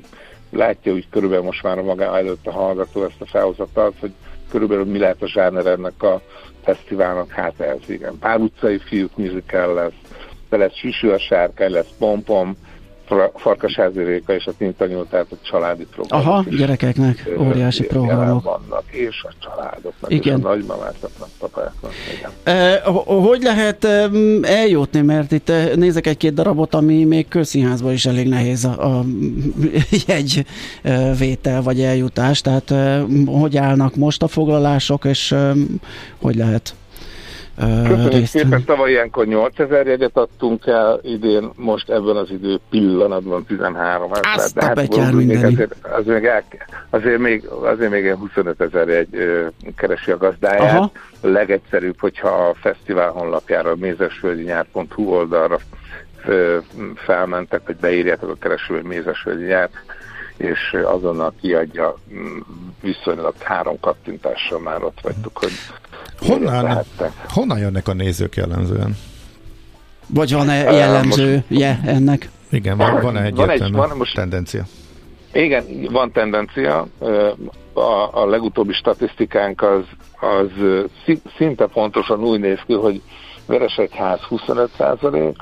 látja 0.51 0.93
úgy 0.93 1.09
körülbelül 1.09 1.45
most 1.45 1.63
már 1.63 1.77
a 1.77 1.83
maga 1.83 2.17
előtt 2.17 2.47
a 2.47 2.51
hallgató 2.51 3.03
ezt 3.03 3.21
a 3.21 3.25
felhozatalt, 3.25 3.95
hogy 3.99 4.11
körülbelül 4.49 4.85
mi 4.85 4.97
lehet 4.97 5.21
a 5.21 5.27
zsáner 5.27 5.65
ennek 5.65 6.03
a 6.03 6.21
fesztiválnak, 6.63 7.29
hát 7.29 7.59
ez 7.59 7.79
igen. 7.87 8.17
Pár 8.19 8.39
utcai 8.39 8.77
fiúk 8.77 9.17
musical 9.17 9.73
lesz, 9.73 10.17
de 10.49 10.57
lesz 10.57 10.75
Süsű 10.75 11.09
a 11.09 11.19
sárkány, 11.19 11.71
lesz 11.71 11.95
Pompom, 11.97 12.55
Farkasházi 13.35 14.03
Réka 14.03 14.33
és 14.33 14.45
a 14.45 14.51
Tintanyó, 14.57 15.03
tehát 15.03 15.27
a 15.31 15.35
családi 15.41 15.85
programok. 15.91 16.27
Aha, 16.27 16.45
gyerekeknek 16.49 17.29
óriási 17.39 17.83
programok. 17.83 18.43
Vannak, 18.43 18.83
és 18.91 19.23
a 19.23 19.33
családoknak, 19.39 20.11
igen. 20.11 20.37
és 20.37 20.43
a 20.43 20.47
nagymamáknak, 20.47 21.11
papáknak. 21.39 21.91
E, 22.43 22.81
hogy 23.05 23.41
lehet 23.41 23.83
eljutni, 24.41 25.01
mert 25.01 25.31
itt 25.31 25.51
nézek 25.75 26.07
egy-két 26.07 26.33
darabot, 26.33 26.73
ami 26.73 27.03
még 27.03 27.27
közszínházban 27.27 27.91
is 27.91 28.05
elég 28.05 28.27
nehéz 28.27 28.65
a, 28.65 28.97
a 28.97 29.03
jegyvétel 30.07 31.61
vagy 31.61 31.81
eljutás, 31.81 32.41
tehát 32.41 32.73
hogy 33.25 33.57
állnak 33.57 33.95
most 33.95 34.23
a 34.23 34.27
foglalások, 34.27 35.05
és 35.05 35.35
hogy 36.21 36.35
lehet 36.35 36.75
Köszönjük 37.87 38.25
szépen, 38.25 38.63
tavaly 38.63 38.91
ilyenkor 38.91 39.25
8000 39.25 39.87
jegyet 39.87 40.17
adtunk 40.17 40.65
el, 40.65 40.99
idén 41.03 41.51
most 41.55 41.89
ebben 41.89 42.15
az 42.15 42.31
idő 42.31 42.59
pillanatban 42.69 43.45
13 43.45 44.11
ezer. 44.13 44.51
De 44.53 44.65
hát 44.65 45.13
még 45.13 45.43
azért, 45.43 45.75
azért, 45.81 46.21
még 46.21 46.25
el, 46.25 46.43
azért, 46.89 47.19
még, 47.19 47.47
azért 47.61 47.91
még 47.91 48.15
25 48.15 48.61
ezer 48.61 48.87
jegy 48.87 49.09
keresi 49.77 50.11
a 50.11 50.17
gazdáját. 50.17 50.75
Aha. 50.75 50.91
A 51.21 51.27
legegyszerűbb, 51.27 51.99
hogyha 51.99 52.27
a 52.27 52.53
fesztivál 52.53 53.09
honlapjára, 53.09 53.75
mézesvölgyinyár.hu 53.75 55.03
oldalra 55.03 55.57
ö, 56.25 56.57
felmentek, 56.95 57.61
hogy 57.65 57.75
beírjátok 57.75 58.29
a 58.29 58.35
kereső 58.39 58.81
mézesvölgyi 58.81 59.45
nyár, 59.45 59.69
és 60.41 60.75
azonnal 60.85 61.33
kiadja 61.41 61.97
mm, 62.13 62.37
viszonylag 62.81 63.33
három 63.39 63.79
kattintással 63.79 64.59
már 64.59 64.83
ott 64.83 64.99
vagytok, 65.01 65.37
hogy 65.37 65.51
honnan, 66.19 66.83
honnan 67.29 67.59
jönnek 67.59 67.87
a 67.87 67.93
nézők 67.93 68.35
jellemzően? 68.35 68.97
Vagy 70.07 70.33
van-e 70.33 70.71
jellemző 70.71 71.43
je 71.47 71.79
ennek? 71.85 72.29
Igen, 72.49 72.77
van, 72.77 73.01
van-e 73.01 73.21
egy, 73.23 73.35
van 73.35 73.49
egy 73.49 73.71
van 73.71 73.97
most, 73.97 74.15
tendencia? 74.15 74.63
Igen, 75.33 75.65
van 75.91 76.11
tendencia. 76.11 76.87
A, 77.73 78.21
a 78.21 78.25
legutóbbi 78.25 78.73
statisztikánk 78.73 79.61
az, 79.61 79.83
az 80.19 80.49
szinte 81.37 81.65
pontosan 81.65 82.23
úgy 82.23 82.39
néz 82.39 82.59
ki, 82.65 82.73
hogy 82.73 83.01
Veresegyház 83.45 84.19
25 84.19 84.69
százalék, 84.77 85.35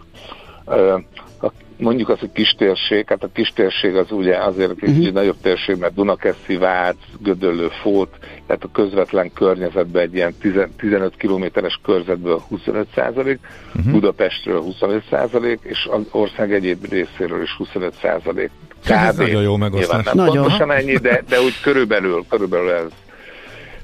mondjuk 1.80 2.10
az, 2.10 2.20
hogy 2.20 2.32
kistérség, 2.32 3.06
hát 3.08 3.24
a 3.24 3.30
kistérség 3.34 3.96
az 3.96 4.12
ugye 4.12 4.38
azért 4.38 4.72
egy 4.82 4.90
uh-huh. 4.90 5.12
nagyobb 5.12 5.36
térség, 5.42 5.78
mert 5.78 5.94
Dunakeszi, 5.94 6.58
Vác, 6.58 6.96
Gödöllő, 7.20 7.68
Fót, 7.82 8.10
tehát 8.48 8.64
a 8.64 8.70
közvetlen 8.74 9.34
környezetben 9.34 10.02
egy 10.02 10.14
ilyen 10.14 10.36
10, 10.42 10.54
15 10.78 11.18
kilométeres 11.18 11.80
körzetből 11.84 12.42
25 12.48 12.88
százalék, 12.96 13.40
uh-huh. 13.76 13.92
Budapestről 13.92 14.62
25 14.62 15.04
százalék, 15.10 15.60
és 15.64 15.88
az 15.92 16.02
ország 16.12 16.54
egyéb 16.54 16.86
részéről 16.90 17.42
is 17.42 17.56
25 17.58 17.94
százalék. 18.02 18.50
Ez 18.86 19.16
nagyon 19.16 19.42
jó 19.42 19.56
megosztás. 19.56 20.04
Nem 20.04 20.16
nagyon. 20.16 20.36
pontosan 20.36 20.72
ennyi, 20.72 20.98
de, 20.98 21.24
de 21.30 21.42
úgy 21.42 21.60
körülbelül, 21.62 22.26
körülbelül 22.30 22.70
ez, 22.70 22.92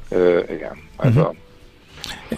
ö, 0.10 0.39
igen, 0.49 0.77
ez 0.97 1.10
uh-huh. 1.10 1.25
a 1.25 1.44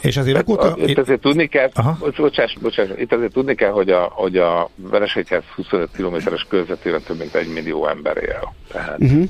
és 0.02 0.18
az 0.18 0.28
évek 0.28 0.50
óta... 0.50 0.76
Itt 0.78 0.98
azért 0.98 1.22
tudni 1.22 1.48
kell, 1.48 1.70
bocsáss, 2.18 2.58
bocsáss, 2.62 2.90
itt 2.98 3.14
azért 3.14 3.34
tudni 3.34 3.56
kell, 3.56 3.72
hogy 3.72 3.90
a, 3.90 4.12
hogy 4.14 4.38
a 4.38 4.70
Veresegyház 4.76 5.44
25 5.56 5.90
kilométeres 5.96 6.46
körzetében 6.50 7.02
több 7.02 7.18
mint 7.18 7.36
egy 7.36 7.54
millió 7.54 7.88
ember 7.88 8.18
él. 8.18 8.54
Tehát 8.72 9.00
uh-huh. 9.00 9.24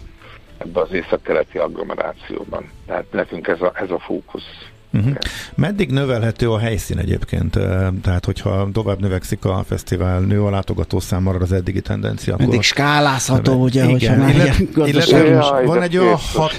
ebben 0.57 0.83
az 0.83 0.93
észak-keleti 0.93 1.57
agglomerációban. 1.57 2.71
Tehát 2.85 3.05
nekünk 3.11 3.47
ez 3.47 3.61
a, 3.61 3.71
ez 3.75 3.91
a 3.91 3.99
fókusz. 3.99 4.69
Uh-huh. 4.93 5.13
Meddig 5.55 5.91
növelhető 5.91 6.51
a 6.51 6.59
helyszín 6.59 6.97
egyébként? 6.97 7.59
Tehát, 8.01 8.25
hogyha 8.25 8.69
tovább 8.73 8.99
növekszik 8.99 9.45
a 9.45 9.63
fesztivál, 9.67 10.19
nő 10.19 10.43
a 10.43 10.49
látogató 10.49 10.99
szám 10.99 11.23
marad 11.23 11.41
az 11.41 11.51
eddigi 11.51 11.81
tendencia. 11.81 12.35
Meddig 12.37 12.53
akkor 12.53 12.63
skálázható, 12.63 13.51
növe... 13.51 13.63
ugye, 13.63 13.83
igen, 13.83 13.91
hogyha 13.91 14.15
már 14.15 14.35
illet, 14.35 14.87
illetve 14.87 15.25
jaj, 15.25 15.65
van 15.65 15.81
egy 15.81 15.97
olyan 15.97 16.17
hat... 16.33 16.51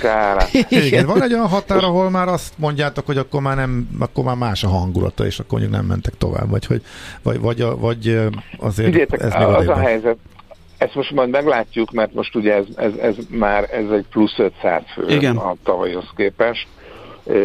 igen, 0.69 1.07
van 1.07 1.23
egy 1.23 1.33
olyan 1.33 1.49
határ, 1.49 1.85
ahol 1.85 2.11
már 2.11 2.29
azt 2.29 2.53
mondjátok, 2.57 3.07
hogy 3.07 3.19
akkor 3.19 3.41
már 3.41 3.57
nem, 3.57 3.89
akkor 3.99 4.25
már 4.25 4.37
más 4.37 4.65
a 4.65 4.69
hangulata, 4.69 5.27
és 5.27 5.39
akkor 5.39 5.59
mondjuk 5.59 5.81
nem 5.81 5.85
mentek 5.85 6.15
tovább, 6.19 6.51
vagy, 6.51 6.67
hogy, 6.67 6.83
vagy, 7.23 7.41
vagy, 7.41 7.65
vagy 7.79 8.21
azért 8.59 8.89
Figyeljetek, 8.89 9.21
ez 9.23 9.33
még 9.33 9.47
az 9.47 9.69
a 9.69 9.77
helyzet, 9.77 10.17
ezt 10.79 10.95
most 10.95 11.11
majd 11.11 11.31
meglátjuk, 11.31 11.91
mert 11.91 12.15
most 12.15 12.35
ugye 12.35 12.55
ez, 12.55 12.65
ez, 12.77 12.93
ez 13.01 13.17
már 13.29 13.69
ez 13.73 13.91
egy 13.91 14.07
plusz 14.11 14.39
500 14.39 14.83
fő 14.95 15.09
Igen. 15.09 15.37
a 15.37 15.55
tavalyhoz 15.63 16.09
képest 16.17 16.67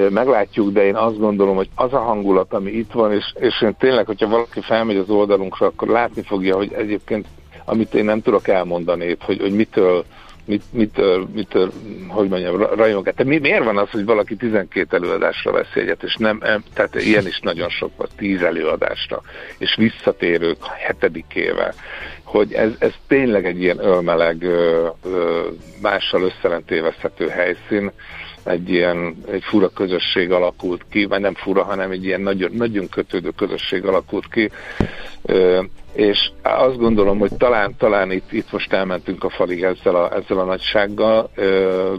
meglátjuk, 0.09 0.71
de 0.71 0.85
én 0.85 0.95
azt 0.95 1.19
gondolom, 1.19 1.55
hogy 1.55 1.69
az 1.75 1.93
a 1.93 1.99
hangulat, 1.99 2.53
ami 2.53 2.71
itt 2.71 2.91
van, 2.91 3.13
és, 3.13 3.33
és 3.39 3.61
én 3.61 3.75
tényleg, 3.79 4.05
hogyha 4.05 4.27
valaki 4.27 4.61
felmegy 4.61 4.97
az 4.97 5.09
oldalunkra, 5.09 5.65
akkor 5.65 5.87
látni 5.87 6.21
fogja, 6.21 6.55
hogy 6.55 6.73
egyébként, 6.73 7.27
amit 7.65 7.93
én 7.93 8.05
nem 8.05 8.21
tudok 8.21 8.47
elmondani, 8.47 9.17
hogy, 9.19 9.39
hogy 9.41 9.53
mitől, 9.53 10.05
mit, 10.45 10.63
mitől, 10.71 11.27
mitől, 11.33 11.71
hogy 12.07 12.29
mondjam, 12.29 12.57
rajong. 12.57 13.03
Tehát 13.03 13.23
mi, 13.23 13.37
miért 13.37 13.63
van 13.63 13.77
az, 13.77 13.89
hogy 13.89 14.05
valaki 14.05 14.35
12 14.35 14.95
előadásra 14.95 15.51
vesz 15.51 15.75
egyet, 15.75 16.03
és 16.03 16.15
nem, 16.15 16.39
tehát 16.73 16.95
ilyen 16.95 17.27
is 17.27 17.39
nagyon 17.39 17.69
sok 17.69 17.91
van, 17.97 18.07
10 18.17 18.41
előadásra, 18.41 19.21
és 19.57 19.75
visszatérők 19.75 20.57
hetedikével, 20.65 21.73
hogy 22.23 22.53
ez, 22.53 22.71
ez 22.79 22.93
tényleg 23.07 23.45
egy 23.45 23.61
ilyen 23.61 23.79
ölmeleg, 23.79 24.45
mással 25.81 26.21
összelentévezhető 26.21 27.27
helyszín, 27.27 27.91
egy 28.43 28.69
ilyen 28.69 29.23
egy 29.31 29.43
fura 29.43 29.69
közösség 29.69 30.31
alakult 30.31 30.85
ki, 30.89 31.05
vagy 31.05 31.21
nem 31.21 31.33
fura, 31.33 31.63
hanem 31.63 31.91
egy 31.91 32.05
ilyen 32.05 32.21
nagyon, 32.21 32.51
nagyon 32.53 32.89
kötődő 32.89 33.29
közösség 33.29 33.85
alakult 33.85 34.29
ki, 34.29 34.49
és 35.93 36.31
azt 36.41 36.77
gondolom, 36.77 37.19
hogy 37.19 37.31
talán, 37.37 37.75
talán 37.77 38.11
itt, 38.11 38.31
itt 38.31 38.51
most 38.51 38.73
elmentünk 38.73 39.23
a 39.23 39.29
falig 39.29 39.63
ezzel 39.63 39.95
a, 39.95 40.15
ezzel 40.15 40.39
a 40.39 40.43
nagysággal, 40.43 41.29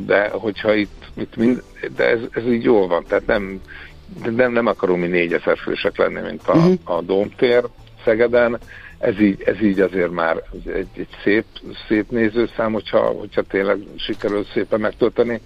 de 0.07 0.29
hogyha 0.29 0.75
itt, 0.75 1.05
itt 1.17 1.37
mind, 1.37 1.63
de 1.97 2.05
ez, 2.05 2.19
ez 2.31 2.47
így 2.47 2.65
jól 2.65 2.87
van, 2.87 3.05
tehát 3.09 3.27
nem, 3.27 3.61
nem, 4.37 4.53
nem 4.53 4.67
akarunk 4.67 5.01
mi 5.01 5.07
négyezer 5.07 5.59
fősek 5.59 5.99
lenni, 5.99 6.21
mint 6.21 6.43
a, 6.47 6.57
uh-huh. 6.57 6.75
a 6.85 7.03
Dómtér, 7.03 7.65
Szegeden, 8.05 8.59
ez 8.99 9.21
így, 9.21 9.43
ez 9.45 9.63
így 9.63 9.81
azért 9.81 10.11
már 10.11 10.43
egy, 10.67 10.89
egy 10.97 11.09
szép, 11.23 11.45
szép 11.89 12.11
nézőszám, 12.11 12.73
hogyha, 12.73 12.99
hogyha 12.99 13.43
tényleg 13.43 13.79
sikerül 13.97 14.45
szépen 14.53 14.81
megtölteni, 14.81 15.41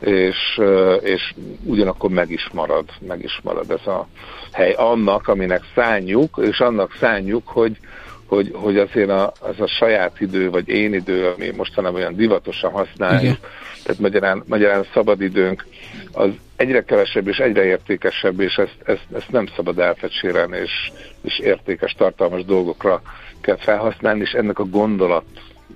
és, 0.00 0.60
és 1.00 1.34
ugyanakkor 1.64 2.10
meg 2.10 2.30
is 2.30 2.48
marad, 2.52 2.84
meg 3.06 3.22
is 3.22 3.40
marad 3.42 3.70
ez 3.70 3.86
a 3.86 4.08
hely 4.52 4.72
annak, 4.72 5.28
aminek 5.28 5.62
szánjuk, 5.74 6.38
és 6.42 6.60
annak 6.60 6.96
szánjuk, 7.00 7.48
hogy, 7.48 7.78
hogy, 8.26 8.50
hogy 8.54 8.78
azért 8.78 9.10
a, 9.10 9.32
az 9.40 9.60
a 9.60 9.66
saját 9.66 10.20
idő, 10.20 10.50
vagy 10.50 10.68
én 10.68 10.94
idő, 10.94 11.26
ami 11.26 11.50
mostanában 11.56 12.00
olyan 12.00 12.16
divatosan 12.16 12.70
használjuk, 12.70 13.22
Igen. 13.22 13.38
tehát 13.82 14.00
magyarán, 14.00 14.42
magyarán 14.46 14.86
szabadidőnk, 14.92 15.66
az 16.12 16.30
egyre 16.56 16.84
kevesebb 16.84 17.28
és 17.28 17.38
egyre 17.38 17.64
értékesebb, 17.64 18.40
és 18.40 18.56
ezt, 18.56 18.76
ezt, 18.84 19.06
ezt 19.16 19.30
nem 19.30 19.46
szabad 19.56 19.78
elfecsérelni, 19.78 20.58
és, 20.58 20.92
és 21.22 21.38
értékes, 21.38 21.92
tartalmas 21.92 22.44
dolgokra 22.44 23.02
kell 23.40 23.56
felhasználni, 23.56 24.20
és 24.20 24.32
ennek 24.32 24.58
a 24.58 24.64
gondolat 24.64 25.24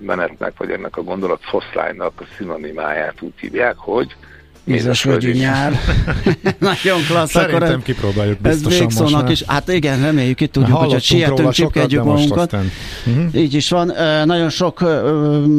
menetnek, 0.01 0.53
vagy 0.57 0.69
ennek 0.69 0.97
a 0.97 1.01
gondolat 1.03 1.39
foszlánynak 1.41 2.21
a 2.21 2.23
szinonimáját 2.37 3.21
úgy 3.21 3.33
hívják, 3.39 3.75
hogy 3.77 4.15
Mézes 4.63 5.03
völgyi 5.03 5.31
nyár. 5.31 5.73
Nagyon 6.59 6.99
klassz. 7.07 7.31
Szerintem 7.31 7.69
akkor 7.69 7.83
kipróbáljuk 7.83 8.39
biztosan 8.39 8.87
ez 8.87 9.11
már. 9.11 9.31
is. 9.31 9.43
Hát 9.47 9.67
igen, 9.67 10.01
reméljük 10.01 10.41
itt 10.41 10.51
tudjuk, 10.51 10.77
hogy 10.77 11.01
sietünk, 11.01 11.51
csipkedjük 11.51 12.03
magunkat. 12.03 12.53
Uh-huh. 12.53 13.35
Így 13.35 13.53
is 13.53 13.69
van. 13.69 13.93
Nagyon 14.25 14.49
sok 14.49 14.83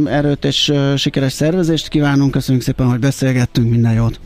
erőt 0.04 0.44
és 0.44 0.72
sikeres 0.96 1.32
szervezést 1.32 1.88
kívánunk. 1.88 2.30
Köszönjük 2.30 2.64
szépen, 2.64 2.86
hogy 2.86 2.98
beszélgettünk. 2.98 3.70
Minden 3.70 3.92
jót. 3.92 4.20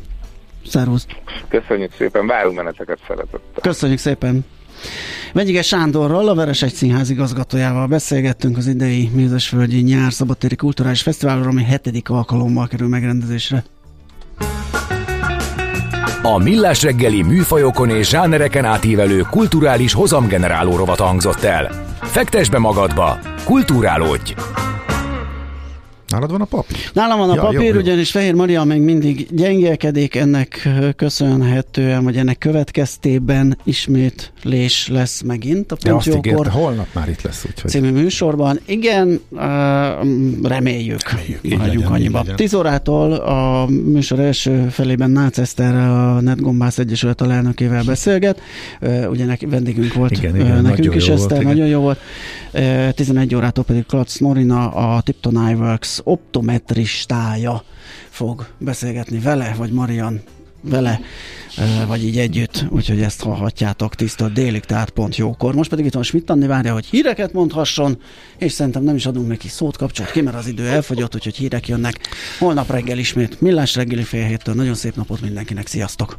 Szervusz. 0.67 1.07
Köszönjük 1.49 1.93
szépen. 1.99 2.27
Várunk 2.27 2.57
meneteket 2.57 2.99
szeretettel. 3.07 3.41
Köszönjük 3.63 3.99
szépen. 3.99 4.45
Vegyige 5.33 5.63
Sándorral, 5.63 6.29
a 6.29 6.35
Veres 6.35 6.63
egy 6.63 6.75
színház 6.75 7.11
igazgatójával 7.11 7.87
beszélgettünk 7.87 8.57
az 8.57 8.67
idei 8.67 9.11
Mézesvölgyi 9.15 9.81
Nyár 9.81 10.13
Szabadtéri 10.13 10.57
Kulturális 10.57 11.03
Fesztiválról, 11.03 11.47
ami 11.47 11.63
hetedik 11.63 12.11
alkalommal 12.11 12.67
kerül 12.67 12.89
megrendezésre. 12.89 13.65
A 16.23 16.39
Millás 16.39 16.83
reggeli 16.83 17.23
műfajokon 17.23 17.91
és 17.91 18.09
zsánereken 18.09 18.65
átívelő 18.65 19.21
kulturális 19.31 19.93
hozamgeneráló 19.93 20.77
rovat 20.77 21.01
hangzott 21.01 21.43
el. 21.43 21.85
Fektes 22.03 22.49
be 22.49 22.59
magadba, 22.59 23.19
kulturálódj! 23.45 24.35
Nálad 26.09 26.31
van 26.31 26.41
a 26.41 26.45
papír? 26.45 26.77
Nálam 26.93 27.19
van 27.19 27.31
a 27.31 27.35
ja, 27.35 27.41
papír, 27.41 27.61
jó, 27.61 27.75
jó. 27.75 27.81
ugyanis 27.81 28.11
Fehér 28.11 28.35
Maria 28.35 28.65
még 28.65 28.81
mindig 28.81 29.27
gyengélkedik, 29.31 30.15
ennek 30.15 30.69
köszönhetően, 30.97 32.05
vagy 32.05 32.17
ennek 32.17 32.39
következtében 32.39 33.59
ismét 33.65 34.33
lés 34.43 34.89
lesz 34.89 35.23
megint 35.23 35.73
a 35.73 35.77
Pont 35.89 36.25
ja, 36.25 36.51
holnap 36.51 36.87
már 36.93 37.09
itt 37.09 37.23
lesz. 37.23 37.45
Úgyhogy... 37.45 37.71
Című 37.71 37.91
műsorban. 37.91 38.61
Igen, 38.67 39.21
reméljük. 40.43 41.01
Reméljük. 41.11 41.61
Hagyjuk 41.61 41.91
annyiba. 41.91 42.25
10 42.35 42.55
órától 42.55 43.13
a 43.13 43.67
műsor 43.67 44.21
első 44.21 44.69
felében 44.71 45.11
Nácz 45.11 45.39
Eszter, 45.39 45.75
a 45.75 46.21
Netgombász 46.21 46.79
Egyesület 46.79 47.21
alelnökével 47.21 47.83
beszélget. 47.85 48.41
Ugye 49.11 49.25
neki, 49.25 49.47
vendégünk 49.47 49.95
volt 49.95 50.11
igen, 50.11 50.37
igen, 50.37 50.63
nekünk 50.63 50.95
is 50.95 51.09
Eszter, 51.09 51.43
nagyon 51.43 51.67
jó 51.67 51.81
volt. 51.81 51.99
11 52.95 53.35
órától 53.35 53.65
pedig 53.65 53.87
Klatz 53.87 54.19
Norina, 54.19 54.69
a 54.69 55.01
Tipton 55.01 55.49
iWorks 55.51 55.96
optometristája 56.05 57.65
fog 58.09 58.47
beszélgetni 58.59 59.19
vele, 59.19 59.55
vagy 59.57 59.73
Marian 59.73 60.23
vele, 60.61 61.01
vagy 61.87 62.05
így 62.05 62.19
együtt, 62.19 62.65
úgyhogy 62.71 63.03
ezt 63.03 63.23
hallhatjátok 63.23 63.95
tiszta 63.95 64.29
délig, 64.29 64.65
tehát 64.65 64.91
pont 64.91 65.17
jókor. 65.17 65.55
Most 65.55 65.71
pedig 65.71 65.85
itt 65.85 65.93
van 65.93 66.03
Schmidt 66.03 66.31
Anni 66.31 66.47
várja, 66.47 66.73
hogy 66.73 66.87
híreket 66.87 67.33
mondhasson, 67.33 67.99
és 68.39 68.53
szerintem 68.53 68.83
nem 68.83 68.95
is 68.95 69.07
adunk 69.07 69.29
neki 69.29 69.49
szót, 69.49 69.77
kapcsolat 69.77 70.11
ki, 70.11 70.21
mert 70.21 70.37
az 70.37 70.47
idő 70.47 70.67
elfogyott, 70.67 71.15
úgyhogy 71.15 71.37
hírek 71.37 71.69
jönnek. 71.69 71.99
Holnap 72.39 72.71
reggel 72.71 72.99
ismét, 72.99 73.41
millás 73.41 73.75
reggeli 73.75 74.03
fél 74.03 74.27
héttől. 74.27 74.55
Nagyon 74.55 74.75
szép 74.75 74.97
napot 74.97 75.21
mindenkinek, 75.21 75.67
sziasztok! 75.67 76.19